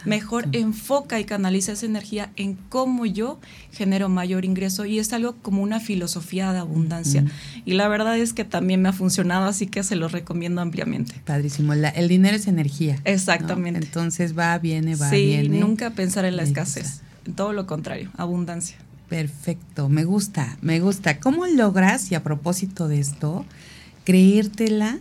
Mejor 0.05 0.47
enfoca 0.51 1.19
y 1.19 1.25
canaliza 1.25 1.71
esa 1.71 1.85
energía 1.85 2.31
en 2.35 2.55
cómo 2.55 3.05
yo 3.05 3.39
genero 3.71 4.09
mayor 4.09 4.45
ingreso 4.45 4.85
y 4.85 4.99
es 4.99 5.13
algo 5.13 5.35
como 5.41 5.61
una 5.61 5.79
filosofía 5.79 6.51
de 6.51 6.59
abundancia. 6.59 7.23
Y 7.65 7.73
la 7.73 7.87
verdad 7.87 8.17
es 8.17 8.33
que 8.33 8.43
también 8.43 8.81
me 8.81 8.89
ha 8.89 8.93
funcionado, 8.93 9.45
así 9.45 9.67
que 9.67 9.83
se 9.83 9.95
lo 9.95 10.07
recomiendo 10.07 10.61
ampliamente. 10.61 11.21
Padrísimo. 11.25 11.73
el 11.73 12.07
dinero 12.07 12.35
es 12.35 12.47
energía. 12.47 12.99
Exactamente. 13.03 13.85
Entonces 13.85 14.37
va, 14.37 14.57
viene, 14.57 14.95
va, 14.95 15.09
viene. 15.09 15.43
Sí, 15.43 15.49
nunca 15.49 15.91
pensar 15.91 16.25
en 16.25 16.37
la 16.37 16.43
escasez. 16.43 17.01
Todo 17.35 17.53
lo 17.53 17.67
contrario, 17.67 18.09
abundancia. 18.17 18.77
Perfecto, 19.09 19.87
me 19.87 20.03
gusta, 20.03 20.57
me 20.61 20.79
gusta. 20.79 21.19
¿Cómo 21.19 21.47
logras, 21.47 22.11
y 22.11 22.15
a 22.15 22.23
propósito 22.23 22.87
de 22.87 22.99
esto, 22.99 23.45
creértela 24.03 24.99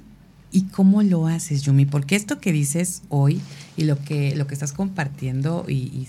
y 0.52 0.62
cómo 0.62 1.02
lo 1.02 1.26
haces, 1.26 1.62
Yumi? 1.62 1.86
Porque 1.86 2.14
esto 2.14 2.38
que 2.38 2.52
dices 2.52 3.02
hoy 3.08 3.40
y 3.76 3.84
lo 3.84 3.98
que, 3.98 4.36
lo 4.36 4.46
que 4.46 4.54
estás 4.54 4.72
compartiendo 4.72 5.66
y, 5.68 6.06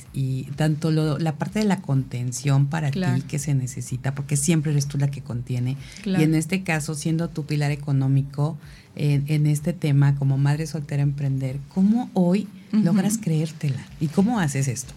tanto 0.56 0.92
la 0.92 1.36
parte 1.38 1.60
de 1.60 1.66
la 1.66 1.82
contención 1.82 2.68
para 2.68 2.92
ti 2.92 3.22
que 3.28 3.40
se 3.40 3.56
necesita, 3.56 4.14
porque 4.14 4.38
siempre 4.38 4.72
eres 4.72 4.88
tú 4.88 5.00
la 5.00 5.10
que 5.10 5.22
contiene, 5.22 5.76
y 6.06 6.22
en 6.22 6.36
este 6.36 6.64
caso, 6.64 6.94
siendo 6.94 7.30
tu 7.30 7.46
pilar 7.46 7.72
económico 7.72 8.58
en, 8.96 9.24
en 9.28 9.48
este 9.48 9.74
tema 9.74 10.16
como 10.16 10.38
madre 10.38 10.68
soltera 10.68 11.02
emprender, 11.02 11.60
¿cómo 11.74 12.12
hoy 12.14 12.48
logras 12.72 13.18
creértela? 13.18 13.84
¿Y 14.00 14.08
cómo 14.08 14.40
haces 14.40 14.68
esto? 14.68 14.94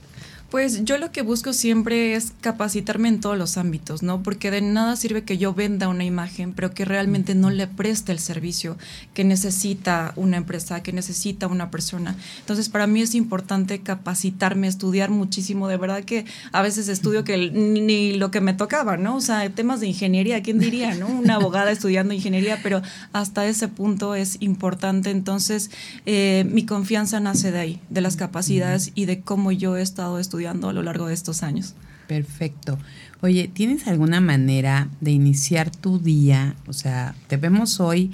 Pues 0.51 0.85
yo 0.85 0.99
lo 0.99 1.13
que 1.13 1.23
busco 1.23 1.53
siempre 1.53 2.15
es 2.17 2.33
capacitarme 2.41 3.07
en 3.07 3.21
todos 3.21 3.39
los 3.39 3.57
ámbitos, 3.57 4.03
¿no? 4.03 4.25
Porque 4.25 4.51
de 4.51 4.61
nada 4.61 4.97
sirve 4.97 5.23
que 5.23 5.39
yo 5.39 5.55
venda 5.55 5.87
una 5.87 6.05
imagen, 6.05 6.55
pero 6.55 6.75
que 6.75 6.85
realmente 6.85 7.37
no 7.37 7.51
le 7.51 7.69
preste 7.69 8.11
el 8.11 8.19
servicio 8.19 8.77
que 9.15 9.23
necesita 9.23 10.13
una 10.17 10.39
empresa, 10.39 10.83
que 10.83 10.93
necesita 10.93 11.47
una 11.47 11.71
persona. 11.71 12.17
Entonces, 12.41 12.69
para 12.69 12.89
mí 12.89 13.01
es 13.01 13.15
importante 13.15 13.79
capacitarme, 13.83 14.67
estudiar 14.67 15.11
muchísimo. 15.11 15.69
De 15.69 15.77
verdad 15.77 16.03
que 16.03 16.25
a 16.51 16.63
veces 16.63 16.89
estudio 16.89 17.23
que 17.23 17.39
ni, 17.53 18.15
lo 18.15 18.33
que 18.33 18.41
me 18.41 18.53
tocaba, 18.53 18.97
¿no? 18.97 19.15
O 19.15 19.21
sea, 19.21 19.49
temas 19.51 19.79
de 19.79 19.87
ingeniería, 19.87 20.43
¿quién 20.43 20.59
diría, 20.59 20.97
no? 20.97 21.07
Una 21.07 21.37
abogada 21.37 21.71
estudiando 21.71 22.13
ingeniería, 22.13 22.59
pero 22.61 22.83
hasta 23.13 23.47
ese 23.47 23.69
punto 23.69 24.17
es 24.17 24.37
importante. 24.41 25.11
Entonces, 25.11 25.71
eh, 26.07 26.45
mi 26.51 26.67
confianza 26.67 27.21
nace 27.21 27.53
de 27.53 27.61
ahí, 27.61 27.81
de 27.89 28.01
las 28.01 28.17
capacidades 28.17 28.91
y 28.97 29.05
de 29.05 29.21
cómo 29.21 29.53
yo 29.53 29.77
he 29.77 29.83
estado 29.83 30.19
estudiando 30.19 30.40
a 30.49 30.55
lo 30.55 30.83
largo 30.83 31.07
de 31.07 31.15
estos 31.15 31.43
años. 31.43 31.75
Perfecto. 32.07 32.79
Oye, 33.21 33.49
¿tienes 33.49 33.87
alguna 33.87 34.21
manera 34.21 34.89
de 35.01 35.13
iniciar 35.13 35.71
tu 35.71 35.99
día? 35.99 36.55
O 36.67 36.73
sea, 36.73 37.15
te 37.29 37.37
vemos 37.37 37.79
hoy 37.79 38.11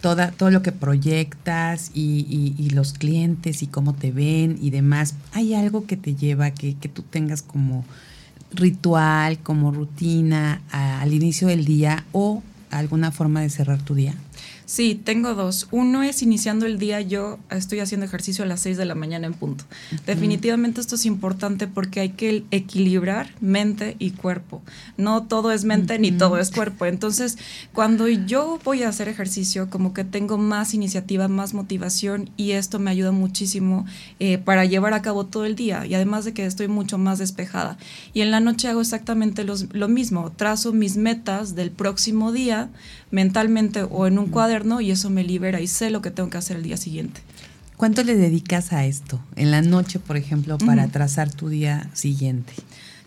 toda, 0.00 0.32
todo 0.32 0.50
lo 0.50 0.62
que 0.62 0.72
proyectas 0.72 1.90
y, 1.94 2.70
los 2.74 2.92
clientes 2.92 3.62
y 3.62 3.68
cómo 3.68 3.94
te 3.94 4.12
ven 4.12 4.58
y 4.60 4.70
demás. 4.70 5.14
¿Hay 5.32 5.54
algo 5.54 5.86
que 5.86 5.96
te 5.96 6.14
lleva 6.14 6.50
que, 6.50 6.74
que 6.74 6.88
tú 6.88 7.02
tengas 7.02 7.40
como 7.40 7.84
ritual, 8.52 9.38
como 9.38 9.70
rutina 9.70 10.60
al 10.70 11.12
inicio 11.12 11.48
del 11.48 11.64
día 11.64 12.04
o 12.12 12.42
alguna 12.70 13.12
forma 13.12 13.40
de 13.40 13.50
cerrar 13.50 13.80
tu 13.80 13.94
día? 13.94 14.14
Sí, 14.66 14.96
tengo 14.96 15.34
dos. 15.34 15.68
Uno 15.70 16.02
es 16.02 16.22
iniciando 16.22 16.66
el 16.66 16.80
día, 16.80 17.00
yo 17.00 17.38
estoy 17.50 17.78
haciendo 17.78 18.04
ejercicio 18.04 18.42
a 18.42 18.48
las 18.48 18.58
6 18.62 18.76
de 18.76 18.84
la 18.84 18.96
mañana 18.96 19.28
en 19.28 19.34
punto. 19.34 19.64
Definitivamente 20.06 20.80
esto 20.80 20.96
es 20.96 21.06
importante 21.06 21.68
porque 21.68 22.00
hay 22.00 22.08
que 22.10 22.44
equilibrar 22.50 23.30
mente 23.40 23.94
y 24.00 24.10
cuerpo. 24.10 24.62
No 24.96 25.22
todo 25.22 25.52
es 25.52 25.64
mente 25.64 26.00
ni 26.00 26.10
todo 26.10 26.38
es 26.38 26.50
cuerpo. 26.50 26.84
Entonces, 26.84 27.38
cuando 27.72 28.08
yo 28.08 28.58
voy 28.64 28.82
a 28.82 28.88
hacer 28.88 29.08
ejercicio, 29.08 29.70
como 29.70 29.94
que 29.94 30.02
tengo 30.02 30.36
más 30.36 30.74
iniciativa, 30.74 31.28
más 31.28 31.54
motivación 31.54 32.30
y 32.36 32.50
esto 32.50 32.80
me 32.80 32.90
ayuda 32.90 33.12
muchísimo 33.12 33.86
eh, 34.18 34.38
para 34.38 34.64
llevar 34.64 34.94
a 34.94 35.02
cabo 35.02 35.26
todo 35.26 35.44
el 35.44 35.54
día 35.54 35.86
y 35.86 35.94
además 35.94 36.24
de 36.24 36.34
que 36.34 36.44
estoy 36.44 36.66
mucho 36.66 36.98
más 36.98 37.20
despejada. 37.20 37.78
Y 38.14 38.22
en 38.22 38.32
la 38.32 38.40
noche 38.40 38.66
hago 38.66 38.80
exactamente 38.80 39.44
lo 39.44 39.88
mismo, 39.88 40.32
trazo 40.32 40.72
mis 40.72 40.96
metas 40.96 41.54
del 41.54 41.70
próximo 41.70 42.32
día 42.32 42.68
mentalmente 43.16 43.82
o 43.82 44.06
en 44.06 44.18
un 44.18 44.26
cuaderno 44.26 44.82
y 44.82 44.90
eso 44.90 45.08
me 45.08 45.24
libera 45.24 45.62
y 45.62 45.68
sé 45.68 45.88
lo 45.88 46.02
que 46.02 46.10
tengo 46.10 46.28
que 46.28 46.36
hacer 46.36 46.58
el 46.58 46.64
día 46.64 46.76
siguiente. 46.76 47.22
¿Cuánto 47.78 48.02
le 48.02 48.14
dedicas 48.14 48.74
a 48.74 48.84
esto? 48.84 49.18
En 49.36 49.50
la 49.50 49.62
noche, 49.62 49.98
por 49.98 50.18
ejemplo, 50.18 50.58
para 50.58 50.88
trazar 50.88 51.32
tu 51.32 51.48
día 51.48 51.88
siguiente. 51.94 52.52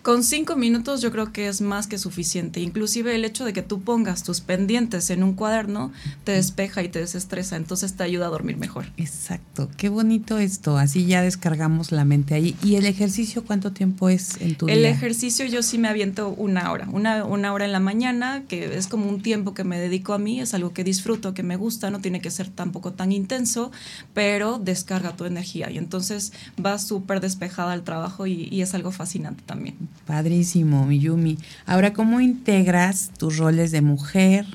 Con 0.01 0.23
cinco 0.23 0.55
minutos 0.55 1.01
yo 1.01 1.11
creo 1.11 1.33
que 1.33 1.49
es 1.49 1.59
más 1.59 1.87
que 1.87 1.97
suficiente. 1.97 2.61
Inclusive 2.61 3.15
el 3.15 3.25
hecho 3.25 3.43
de 3.43 3.51
que 3.51 3.61
tú 3.61 3.81
pongas 3.81 4.23
tus 4.23 4.39
pendientes 4.39 5.09
en 5.09 5.23
un 5.23 5.33
cuaderno 5.33 5.91
te 6.23 6.31
despeja 6.31 6.81
y 6.83 6.89
te 6.89 6.99
desestresa, 6.99 7.57
entonces 7.57 7.95
te 7.95 8.03
ayuda 8.03 8.27
a 8.27 8.29
dormir 8.29 8.55
mejor. 8.55 8.85
Exacto, 8.95 9.69
qué 9.75 9.89
bonito 9.89 10.37
esto, 10.37 10.77
así 10.77 11.05
ya 11.05 11.21
descargamos 11.21 11.91
la 11.91 12.05
mente 12.05 12.33
ahí. 12.33 12.55
¿Y 12.63 12.75
el 12.75 12.85
ejercicio 12.85 13.43
cuánto 13.43 13.73
tiempo 13.73 14.07
es 14.07 14.39
en 14.39 14.55
tu 14.55 14.69
el 14.69 14.79
día? 14.79 14.89
El 14.89 14.95
ejercicio 14.95 15.45
yo 15.45 15.61
sí 15.63 15.77
me 15.77 15.89
aviento 15.89 16.29
una 16.29 16.71
hora, 16.71 16.87
una, 16.91 17.25
una 17.25 17.51
hora 17.51 17.65
en 17.65 17.73
la 17.73 17.81
mañana, 17.81 18.43
que 18.47 18.77
es 18.77 18.87
como 18.87 19.09
un 19.09 19.21
tiempo 19.21 19.53
que 19.53 19.65
me 19.65 19.79
dedico 19.79 20.13
a 20.13 20.17
mí, 20.17 20.39
es 20.39 20.53
algo 20.53 20.71
que 20.71 20.85
disfruto, 20.85 21.33
que 21.33 21.43
me 21.43 21.57
gusta, 21.57 21.91
no 21.91 21.99
tiene 21.99 22.21
que 22.21 22.31
ser 22.31 22.49
tampoco 22.49 22.93
tan 22.93 23.11
intenso, 23.11 23.71
pero 24.13 24.59
descarga 24.59 25.17
tu 25.17 25.25
energía 25.25 25.69
y 25.69 25.77
entonces 25.77 26.31
vas 26.55 26.87
súper 26.87 27.19
despejada 27.19 27.73
al 27.73 27.83
trabajo 27.83 28.27
y, 28.27 28.47
y 28.49 28.61
es 28.61 28.73
algo 28.73 28.91
fascinante 28.91 29.43
también. 29.45 29.88
Padrísimo, 30.05 30.85
Miyumi. 30.85 31.37
Ahora, 31.65 31.93
¿cómo 31.93 32.19
integras 32.19 33.11
tus 33.17 33.37
roles 33.37 33.71
de 33.71 33.81
mujer, 33.81 34.45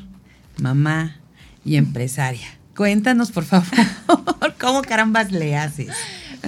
mamá 0.58 1.16
y 1.64 1.76
empresaria? 1.76 2.48
Cuéntanos, 2.76 3.30
por 3.30 3.44
favor, 3.44 3.68
¿cómo 4.60 4.82
carambas 4.82 5.30
le 5.30 5.56
haces? 5.56 5.94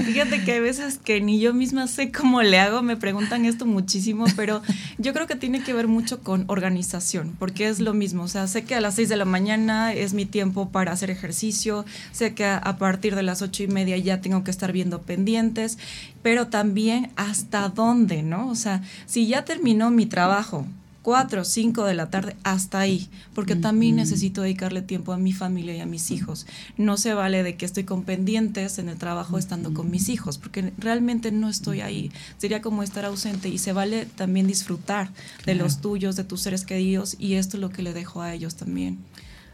Fíjate 0.04 0.44
que 0.44 0.52
hay 0.52 0.60
veces 0.60 0.98
que 0.98 1.20
ni 1.20 1.40
yo 1.40 1.54
misma 1.54 1.86
sé 1.86 2.10
cómo 2.12 2.42
le 2.42 2.58
hago, 2.58 2.82
me 2.82 2.96
preguntan 2.96 3.44
esto 3.44 3.66
muchísimo, 3.66 4.26
pero 4.36 4.62
yo 4.98 5.12
creo 5.12 5.26
que 5.26 5.36
tiene 5.36 5.62
que 5.62 5.72
ver 5.72 5.88
mucho 5.88 6.20
con 6.20 6.44
organización, 6.48 7.34
porque 7.38 7.68
es 7.68 7.80
lo 7.80 7.94
mismo, 7.94 8.24
o 8.24 8.28
sea, 8.28 8.46
sé 8.46 8.64
que 8.64 8.74
a 8.74 8.80
las 8.80 8.94
6 8.96 9.08
de 9.08 9.16
la 9.16 9.24
mañana 9.24 9.92
es 9.92 10.14
mi 10.14 10.26
tiempo 10.26 10.70
para 10.70 10.92
hacer 10.92 11.10
ejercicio, 11.10 11.84
sé 12.12 12.34
que 12.34 12.44
a 12.44 12.76
partir 12.78 13.14
de 13.14 13.22
las 13.22 13.42
ocho 13.42 13.62
y 13.62 13.68
media 13.68 13.96
ya 13.96 14.20
tengo 14.20 14.44
que 14.44 14.50
estar 14.50 14.72
viendo 14.72 15.02
pendientes, 15.02 15.78
pero 16.22 16.48
también 16.48 17.10
hasta 17.16 17.68
dónde, 17.68 18.22
¿no? 18.22 18.48
O 18.48 18.54
sea, 18.54 18.82
si 19.06 19.26
ya 19.26 19.44
terminó 19.44 19.90
mi 19.90 20.06
trabajo, 20.06 20.66
4 21.06 21.42
o 21.42 21.44
5 21.44 21.84
de 21.84 21.94
la 21.94 22.10
tarde, 22.10 22.34
hasta 22.42 22.80
ahí, 22.80 23.08
porque 23.32 23.52
uh 23.52 23.58
-huh. 23.58 23.62
también 23.62 23.94
necesito 23.94 24.42
dedicarle 24.42 24.82
tiempo 24.82 25.12
a 25.12 25.18
mi 25.18 25.32
familia 25.32 25.76
y 25.76 25.78
a 25.78 25.86
mis 25.86 26.10
hijos. 26.10 26.48
No 26.78 26.96
se 26.96 27.14
vale 27.14 27.44
de 27.44 27.54
que 27.54 27.64
estoy 27.64 27.84
con 27.84 28.02
pendientes 28.02 28.80
en 28.80 28.88
el 28.88 28.98
trabajo 28.98 29.38
estando 29.38 29.72
con 29.72 29.88
mis 29.88 30.08
hijos, 30.08 30.36
porque 30.36 30.72
realmente 30.78 31.30
no 31.30 31.48
estoy 31.48 31.80
ahí. 31.80 32.10
Sería 32.38 32.60
como 32.60 32.82
estar 32.82 33.04
ausente 33.04 33.48
y 33.48 33.58
se 33.58 33.72
vale 33.72 34.06
también 34.16 34.48
disfrutar 34.48 35.12
de 35.44 35.54
los 35.54 35.80
tuyos, 35.80 36.16
de 36.16 36.24
tus 36.24 36.40
seres 36.40 36.64
queridos, 36.64 37.14
y 37.20 37.34
esto 37.34 37.56
es 37.56 37.60
lo 37.60 37.70
que 37.70 37.82
le 37.82 37.92
dejo 37.92 38.20
a 38.20 38.34
ellos 38.34 38.56
también. 38.56 38.98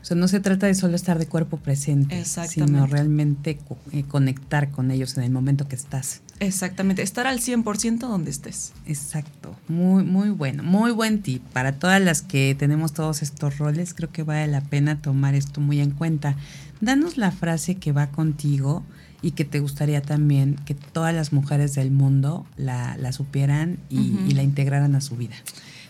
O 0.03 0.05
sea, 0.05 0.17
no 0.17 0.27
se 0.27 0.41
trata 0.41 0.67
de 0.67 0.75
solo 0.75 0.97
estar 0.97 1.17
de 1.21 1.27
cuerpo 1.27 1.59
presente, 1.59 2.25
sino 2.25 2.87
realmente 2.89 3.57
co 3.57 3.79
eh, 3.93 4.03
conectar 4.03 4.73
con 4.73 4.91
ellos 4.91 5.17
en 5.17 5.23
el 5.23 5.31
momento 5.31 5.69
que 5.69 5.77
estás. 5.77 6.23
Exactamente, 6.41 7.03
estar 7.03 7.29
al 7.29 7.39
100% 7.39 7.99
donde 7.99 8.33
estés. 8.33 8.73
Exacto, 8.85 9.55
muy, 9.69 10.03
muy 10.03 10.31
bueno, 10.31 10.65
muy 10.65 10.91
buen 10.91 11.23
tip. 11.23 11.41
Para 11.53 11.79
todas 11.79 12.03
las 12.03 12.21
que 12.21 12.57
tenemos 12.59 12.93
todos 12.93 13.23
estos 13.23 13.59
roles, 13.59 13.95
creo 13.95 14.11
que 14.11 14.25
vale 14.25 14.49
la 14.49 14.61
pena 14.61 15.01
tomar 15.01 15.37
esto 15.37 15.61
muy 15.61 15.81
en 15.81 15.93
cuenta. 15.93 16.35
Danos 16.81 17.17
la 17.17 17.31
frase 17.31 17.77
que 17.77 17.93
va 17.93 18.09
contigo 18.09 18.83
y 19.23 19.31
que 19.31 19.45
te 19.45 19.61
gustaría 19.61 20.03
también 20.03 20.57
que 20.65 20.75
todas 20.75 21.15
las 21.15 21.33
mujeres 21.33 21.77
del 21.77 21.93
mundo 21.93 22.45
la, 22.57 22.97
la 22.97 23.13
supieran 23.13 23.79
y, 23.89 23.99
uh 23.99 24.03
-huh. 24.03 24.31
y 24.31 24.35
la 24.35 24.43
integraran 24.43 24.97
a 24.97 25.01
su 25.01 25.17
vida. 25.17 25.37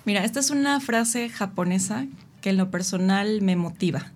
Mira, 0.05 0.23
esta 0.23 0.41
es 0.41 0.51
una 0.51 0.81
frase 0.81 1.31
japonesa 1.31 2.07
que 2.43 2.51
en 2.51 2.59
lo 2.59 2.71
personal 2.71 3.41
me 3.41 3.57
motiva. 3.57 4.13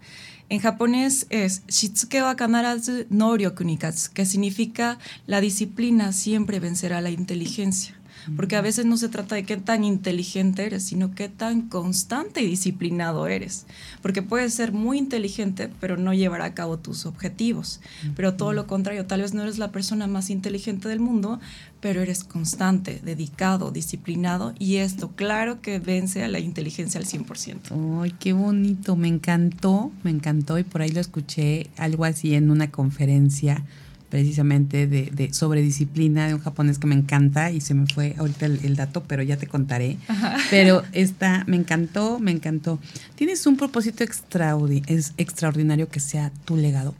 En 0.48 0.60
japonés 0.60 1.26
es 1.30 1.62
Shitsuke 1.66 2.22
wa 2.22 2.36
kanarazu 2.36 3.06
noryoku 3.10 3.64
ni 3.64 3.78
katsu, 3.78 4.12
que 4.12 4.26
significa 4.26 4.98
la 5.26 5.40
disciplina 5.40 6.12
siempre 6.12 6.60
vencerá 6.60 7.00
la 7.00 7.10
inteligencia. 7.10 7.96
Porque 8.34 8.56
a 8.56 8.60
veces 8.60 8.86
no 8.86 8.96
se 8.96 9.08
trata 9.08 9.34
de 9.34 9.44
qué 9.44 9.56
tan 9.56 9.84
inteligente 9.84 10.64
eres, 10.64 10.84
sino 10.84 11.14
qué 11.14 11.28
tan 11.28 11.68
constante 11.68 12.42
y 12.42 12.46
disciplinado 12.46 13.26
eres. 13.28 13.66
Porque 14.02 14.22
puedes 14.22 14.54
ser 14.54 14.72
muy 14.72 14.98
inteligente, 14.98 15.70
pero 15.80 15.96
no 15.96 16.14
llevar 16.14 16.42
a 16.42 16.54
cabo 16.54 16.78
tus 16.78 17.06
objetivos. 17.06 17.80
Pero 18.16 18.34
todo 18.34 18.52
lo 18.52 18.66
contrario, 18.66 19.06
tal 19.06 19.20
vez 19.22 19.34
no 19.34 19.42
eres 19.42 19.58
la 19.58 19.70
persona 19.70 20.06
más 20.06 20.30
inteligente 20.30 20.88
del 20.88 21.00
mundo, 21.00 21.40
pero 21.80 22.00
eres 22.00 22.24
constante, 22.24 23.00
dedicado, 23.04 23.70
disciplinado. 23.70 24.54
Y 24.58 24.76
esto, 24.76 25.12
claro 25.14 25.60
que 25.60 25.78
vence 25.78 26.24
a 26.24 26.28
la 26.28 26.40
inteligencia 26.40 27.00
al 27.00 27.06
100%. 27.06 28.02
¡Ay, 28.02 28.14
qué 28.18 28.32
bonito! 28.32 28.96
Me 28.96 29.08
encantó, 29.08 29.92
me 30.02 30.10
encantó. 30.10 30.58
Y 30.58 30.64
por 30.64 30.82
ahí 30.82 30.90
lo 30.90 31.00
escuché 31.00 31.68
algo 31.76 32.04
así 32.04 32.34
en 32.34 32.50
una 32.50 32.70
conferencia 32.70 33.64
precisamente 34.08 34.86
de, 34.86 35.10
de, 35.12 35.32
sobre 35.32 35.62
disciplina 35.62 36.26
de 36.28 36.34
un 36.34 36.40
japonés 36.40 36.78
que 36.78 36.86
me 36.86 36.94
encanta 36.94 37.50
y 37.50 37.60
se 37.60 37.74
me 37.74 37.86
fue 37.86 38.14
ahorita 38.18 38.46
el, 38.46 38.60
el 38.64 38.76
dato, 38.76 39.04
pero 39.04 39.22
ya 39.22 39.36
te 39.36 39.46
contaré. 39.46 39.96
Ajá. 40.08 40.36
Pero 40.50 40.82
esta 40.92 41.44
me 41.46 41.56
encantó, 41.56 42.18
me 42.18 42.30
encantó. 42.30 42.78
¿Tienes 43.14 43.46
un 43.46 43.56
propósito 43.56 44.04
extraordi 44.04 44.82
es 44.86 45.12
extraordinario 45.16 45.88
que 45.88 46.00
sea 46.00 46.30
tu 46.44 46.56
legado? 46.56 46.94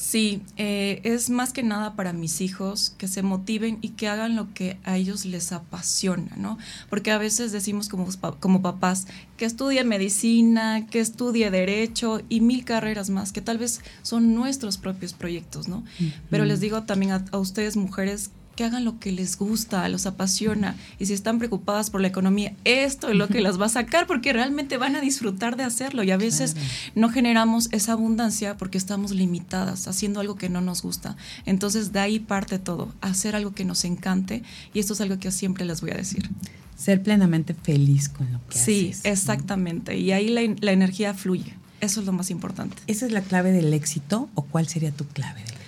Sí, 0.00 0.40
eh, 0.56 1.02
es 1.04 1.28
más 1.28 1.52
que 1.52 1.62
nada 1.62 1.94
para 1.94 2.14
mis 2.14 2.40
hijos 2.40 2.94
que 2.96 3.06
se 3.06 3.22
motiven 3.22 3.76
y 3.82 3.90
que 3.90 4.08
hagan 4.08 4.34
lo 4.34 4.54
que 4.54 4.78
a 4.82 4.96
ellos 4.96 5.26
les 5.26 5.52
apasiona, 5.52 6.34
¿no? 6.38 6.56
Porque 6.88 7.10
a 7.10 7.18
veces 7.18 7.52
decimos 7.52 7.90
como, 7.90 8.08
como 8.40 8.62
papás 8.62 9.06
que 9.36 9.44
estudie 9.44 9.84
medicina, 9.84 10.86
que 10.86 11.00
estudie 11.00 11.50
derecho 11.50 12.22
y 12.30 12.40
mil 12.40 12.64
carreras 12.64 13.10
más, 13.10 13.30
que 13.30 13.42
tal 13.42 13.58
vez 13.58 13.82
son 14.00 14.34
nuestros 14.34 14.78
propios 14.78 15.12
proyectos, 15.12 15.68
¿no? 15.68 15.76
Uh 15.76 15.82
-huh. 16.04 16.12
Pero 16.30 16.46
les 16.46 16.60
digo 16.60 16.84
también 16.84 17.12
a, 17.12 17.22
a 17.30 17.38
ustedes, 17.38 17.76
mujeres, 17.76 18.30
que 18.60 18.66
hagan 18.66 18.84
lo 18.84 18.98
que 18.98 19.10
les 19.10 19.38
gusta, 19.38 19.88
los 19.88 20.04
apasiona. 20.04 20.76
Y 20.98 21.06
si 21.06 21.14
están 21.14 21.38
preocupadas 21.38 21.88
por 21.88 22.02
la 22.02 22.08
economía, 22.08 22.52
esto 22.64 23.08
es 23.08 23.16
lo 23.16 23.26
que 23.26 23.40
las 23.40 23.58
va 23.58 23.64
a 23.64 23.68
sacar 23.70 24.06
porque 24.06 24.34
realmente 24.34 24.76
van 24.76 24.96
a 24.96 25.00
disfrutar 25.00 25.56
de 25.56 25.62
hacerlo. 25.62 26.02
Y 26.02 26.10
a 26.10 26.18
veces 26.18 26.52
claro. 26.52 26.68
no 26.94 27.08
generamos 27.08 27.70
esa 27.72 27.92
abundancia 27.92 28.58
porque 28.58 28.76
estamos 28.76 29.12
limitadas 29.12 29.88
haciendo 29.88 30.20
algo 30.20 30.34
que 30.34 30.50
no 30.50 30.60
nos 30.60 30.82
gusta. 30.82 31.16
Entonces 31.46 31.94
de 31.94 32.00
ahí 32.00 32.18
parte 32.18 32.58
todo, 32.58 32.92
hacer 33.00 33.34
algo 33.34 33.54
que 33.54 33.64
nos 33.64 33.86
encante. 33.86 34.42
Y 34.74 34.80
esto 34.80 34.92
es 34.92 35.00
algo 35.00 35.18
que 35.18 35.30
siempre 35.30 35.64
les 35.64 35.80
voy 35.80 35.92
a 35.92 35.94
decir. 35.94 36.28
Ser 36.76 37.02
plenamente 37.02 37.54
feliz 37.54 38.10
con 38.10 38.30
lo 38.30 38.40
que 38.50 38.58
sí, 38.58 38.90
haces. 38.90 39.02
Sí, 39.04 39.08
exactamente. 39.08 39.92
¿no? 39.92 39.98
Y 39.98 40.12
ahí 40.12 40.28
la, 40.28 40.42
la 40.60 40.72
energía 40.72 41.14
fluye. 41.14 41.54
Eso 41.80 42.00
es 42.00 42.04
lo 42.04 42.12
más 42.12 42.30
importante. 42.30 42.76
¿Esa 42.88 43.06
es 43.06 43.12
la 43.12 43.22
clave 43.22 43.52
del 43.52 43.72
éxito 43.72 44.28
o 44.34 44.42
cuál 44.42 44.68
sería 44.68 44.90
tu 44.90 45.06
clave 45.06 45.40
del 45.40 45.44
éxito? 45.44 45.59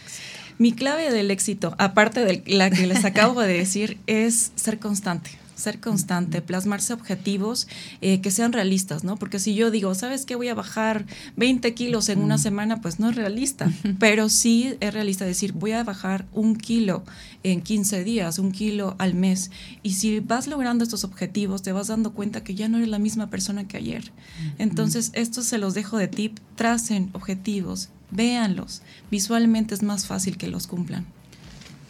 Mi 0.63 0.71
clave 0.71 1.11
del 1.11 1.33
éxito, 1.33 1.75
aparte 1.77 2.25
de 2.25 2.45
la 2.47 2.71
que 2.71 2.87
les 2.87 3.05
acabo 3.05 3.41
de 3.41 3.53
decir, 3.53 3.99
es 4.07 4.53
ser 4.55 4.79
constante. 4.79 5.33
Ser 5.57 5.81
constante, 5.81 6.41
plasmarse 6.41 6.93
objetivos 6.93 7.67
eh, 8.01 8.21
que 8.21 8.31
sean 8.31 8.53
realistas, 8.53 9.03
¿no? 9.03 9.17
Porque 9.17 9.41
si 9.41 9.57
yo 9.57 9.73
digo, 9.73 9.93
¿sabes 9.97 10.25
qué? 10.25 10.37
Voy 10.37 10.47
a 10.47 10.55
bajar 10.55 11.05
20 11.35 11.75
kilos 11.75 12.09
en 12.11 12.21
una 12.21 12.39
semana, 12.39 12.81
pues 12.81 13.01
no 13.01 13.11
es 13.11 13.17
realista. 13.17 13.73
Pero 13.99 14.29
sí 14.29 14.77
es 14.79 14.95
realista 14.95 15.25
decir, 15.25 15.53
voy 15.53 15.73
a 15.73 15.83
bajar 15.83 16.27
un 16.33 16.55
kilo 16.55 17.03
en 17.43 17.61
15 17.61 18.05
días, 18.05 18.39
un 18.39 18.53
kilo 18.53 18.95
al 19.01 19.15
mes. 19.15 19.51
Y 19.83 19.95
si 19.95 20.21
vas 20.21 20.47
logrando 20.47 20.85
estos 20.85 21.03
objetivos, 21.03 21.63
te 21.63 21.73
vas 21.73 21.89
dando 21.89 22.13
cuenta 22.13 22.45
que 22.45 22.55
ya 22.55 22.69
no 22.69 22.77
eres 22.77 22.89
la 22.89 23.01
misma 23.01 23.31
persona 23.31 23.67
que 23.67 23.79
ayer. 23.79 24.13
Entonces, 24.59 25.11
esto 25.15 25.43
se 25.43 25.59
los 25.59 25.75
dejo 25.75 25.99
de 25.99 26.07
tip. 26.07 26.39
Tracen 26.55 27.11
objetivos, 27.15 27.89
véanlos. 28.13 28.83
Visualmente 29.11 29.75
es 29.75 29.83
más 29.83 30.07
fácil 30.07 30.37
que 30.37 30.47
los 30.47 30.67
cumplan. 30.67 31.07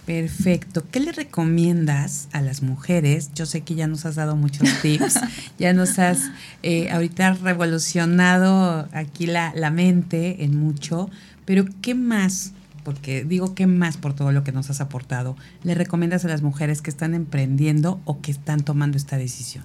Perfecto. 0.06 0.84
¿Qué 0.90 0.98
le 0.98 1.12
recomiendas 1.12 2.28
a 2.32 2.40
las 2.40 2.62
mujeres? 2.62 3.30
Yo 3.34 3.46
sé 3.46 3.60
que 3.60 3.76
ya 3.76 3.86
nos 3.86 4.04
has 4.04 4.16
dado 4.16 4.34
muchos 4.34 4.68
tips, 4.82 5.20
ya 5.58 5.72
nos 5.72 5.98
has 5.98 6.30
eh, 6.62 6.90
ahorita 6.90 7.34
revolucionado 7.34 8.88
aquí 8.92 9.26
la, 9.26 9.52
la 9.54 9.70
mente 9.70 10.42
en 10.42 10.56
mucho, 10.56 11.08
pero 11.44 11.64
¿qué 11.82 11.94
más? 11.94 12.52
Porque 12.82 13.24
digo 13.24 13.54
qué 13.54 13.68
más 13.68 13.96
por 13.96 14.12
todo 14.12 14.32
lo 14.32 14.42
que 14.42 14.50
nos 14.50 14.70
has 14.70 14.80
aportado, 14.80 15.36
le 15.62 15.76
recomiendas 15.76 16.24
a 16.24 16.28
las 16.28 16.42
mujeres 16.42 16.82
que 16.82 16.90
están 16.90 17.14
emprendiendo 17.14 18.00
o 18.04 18.20
que 18.20 18.32
están 18.32 18.64
tomando 18.64 18.96
esta 18.96 19.16
decisión? 19.16 19.62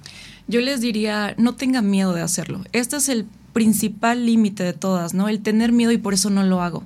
Yo 0.48 0.62
les 0.62 0.82
diría, 0.82 1.34
no 1.40 1.56
tengan 1.56 1.90
miedo 1.90 2.14
de 2.14 2.22
hacerlo. 2.22 2.64
Este 2.74 2.96
es 2.98 3.10
el 3.10 3.26
principal 3.58 4.24
límite 4.28 4.62
de 4.62 4.74
todas, 4.74 5.16
¿no? 5.16 5.30
El 5.30 5.42
tener 5.42 5.72
miedo 5.72 5.92
y 5.92 5.98
por 5.98 6.14
eso 6.14 6.30
no 6.30 6.44
lo 6.44 6.62
hago. 6.62 6.84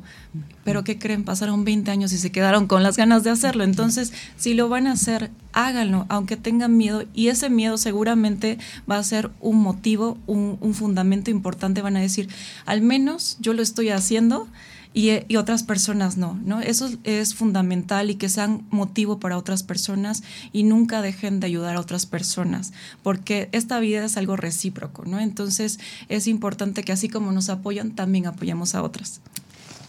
Pero 0.64 0.86
¿qué 0.86 0.98
creen? 0.98 1.26
Pasaron 1.26 1.66
20 1.66 1.92
años 1.92 2.14
y 2.14 2.18
se 2.18 2.32
quedaron 2.32 2.66
con 2.66 2.82
las 2.82 2.96
ganas 2.96 3.26
de 3.26 3.30
hacerlo. 3.30 3.66
Entonces, 3.66 4.14
si 4.38 4.54
lo 4.54 4.70
van 4.70 4.88
a 4.88 4.94
hacer, 4.94 5.32
háganlo, 5.52 6.06
aunque 6.08 6.38
tengan 6.38 6.78
miedo. 6.78 7.04
Y 7.14 7.28
ese 7.28 7.50
miedo 7.50 7.78
seguramente 7.78 8.58
va 8.90 8.98
a 8.98 9.04
ser 9.04 9.32
un 9.42 9.58
motivo, 9.58 10.18
un, 10.28 10.58
un 10.62 10.74
fundamento 10.74 11.30
importante. 11.30 11.82
Van 11.82 11.98
a 11.98 12.00
decir, 12.00 12.30
al 12.66 12.82
menos 12.82 13.36
yo 13.42 13.52
lo 13.52 13.62
estoy 13.62 13.90
haciendo. 13.90 14.48
Y, 14.94 15.12
y, 15.30 15.38
otras 15.38 15.64
personas 15.64 16.18
no, 16.18 16.38
¿no? 16.44 16.60
Eso 16.60 16.90
es 17.06 17.34
fundamental 17.34 18.10
y 18.10 18.16
que 18.16 18.28
sean 18.28 18.66
motivo 18.72 19.20
para 19.20 19.38
otras 19.38 19.64
personas 19.64 20.22
y 20.52 20.64
nunca 20.64 21.02
dejen 21.02 21.40
de 21.40 21.48
ayudar 21.48 21.78
a 21.78 21.80
otras 21.80 22.06
personas, 22.06 22.74
porque 23.02 23.48
esta 23.54 23.80
vida 23.80 24.04
es 24.04 24.18
algo 24.18 24.36
recíproco, 24.36 25.06
¿no? 25.06 25.20
Entonces 25.20 25.80
es 26.10 26.28
importante 26.28 26.84
que 26.84 26.92
así 26.92 27.08
como 27.08 27.32
nos 27.32 27.50
apoyan, 27.50 27.92
también 27.92 28.26
apoyamos 28.26 28.76
a 28.76 28.84
otras. 28.84 29.22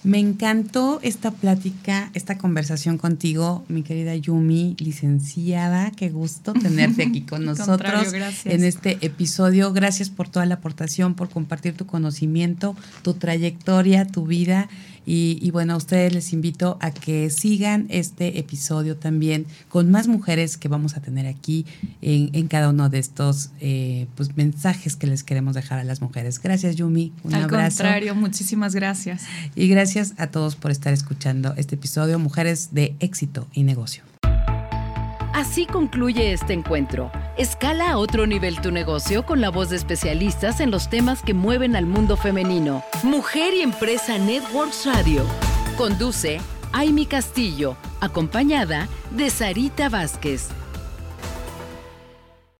Me 0.04 0.18
encantó 0.18 0.98
esta 1.02 1.30
plática, 1.30 2.10
esta 2.12 2.36
conversación 2.36 2.98
contigo, 2.98 3.64
mi 3.68 3.84
querida 3.84 4.16
Yumi, 4.16 4.74
licenciada. 4.80 5.92
Qué 5.92 6.10
gusto 6.10 6.54
tenerte 6.54 7.04
aquí 7.04 7.20
con 7.20 7.44
nosotros 7.46 8.12
en 8.44 8.64
este 8.64 8.98
episodio. 9.00 9.72
Gracias 9.72 10.10
por 10.10 10.28
toda 10.28 10.44
la 10.44 10.54
aportación, 10.54 11.14
por 11.14 11.28
compartir 11.28 11.74
tu 11.74 11.86
conocimiento, 11.86 12.74
tu 13.02 13.14
trayectoria, 13.14 14.04
tu 14.04 14.26
vida. 14.26 14.68
Y, 15.04 15.50
bueno, 15.50 15.74
a 15.74 15.76
ustedes 15.76 16.12
les 16.12 16.32
invito 16.32 16.78
a 16.80 16.90
que 16.90 17.30
sigan 17.30 17.86
este 17.88 18.38
episodio 18.38 18.96
también 18.96 19.46
con 19.68 19.90
más 19.90 20.08
mujeres 20.08 20.56
que 20.56 20.68
vamos 20.68 20.96
a 20.96 21.00
tener 21.00 21.26
aquí 21.26 21.66
en, 22.00 22.46
cada 22.48 22.68
uno 22.68 22.88
de 22.88 22.98
estos 22.98 23.50
eh, 23.60 24.06
pues, 24.14 24.36
mensajes 24.36 24.96
que 24.96 25.06
les 25.06 25.24
queremos 25.24 25.54
dejar 25.54 25.78
a 25.78 25.84
las 25.84 26.00
mujeres. 26.00 26.40
Gracias, 26.40 26.76
Yumi. 26.76 27.12
Un 27.24 27.34
Al 27.34 27.48
contrario, 27.48 28.14
muchísimas 28.14 28.74
gracias. 28.74 29.24
Y 29.54 29.68
gracias 29.68 30.14
a 30.18 30.28
todos 30.28 30.56
por 30.56 30.70
estar 30.70 30.92
escuchando 30.92 31.54
este 31.56 31.74
episodio 31.74 32.18
Mujeres 32.18 32.70
de 32.72 32.94
Éxito 33.00 33.48
y 33.52 33.62
Negocio. 33.64 34.11
Así 35.42 35.66
concluye 35.66 36.32
este 36.32 36.52
encuentro. 36.52 37.10
Escala 37.36 37.90
a 37.90 37.98
otro 37.98 38.28
nivel 38.28 38.60
tu 38.60 38.70
negocio 38.70 39.26
con 39.26 39.40
la 39.40 39.50
voz 39.50 39.70
de 39.70 39.76
especialistas 39.76 40.60
en 40.60 40.70
los 40.70 40.88
temas 40.88 41.20
que 41.20 41.34
mueven 41.34 41.74
al 41.74 41.84
mundo 41.84 42.16
femenino. 42.16 42.84
Mujer 43.02 43.52
y 43.52 43.62
Empresa 43.62 44.18
Networks 44.18 44.86
Radio. 44.86 45.24
Conduce 45.76 46.40
Aimi 46.70 47.06
Castillo, 47.06 47.76
acompañada 48.00 48.86
de 49.10 49.30
Sarita 49.30 49.88
Vázquez. 49.88 50.61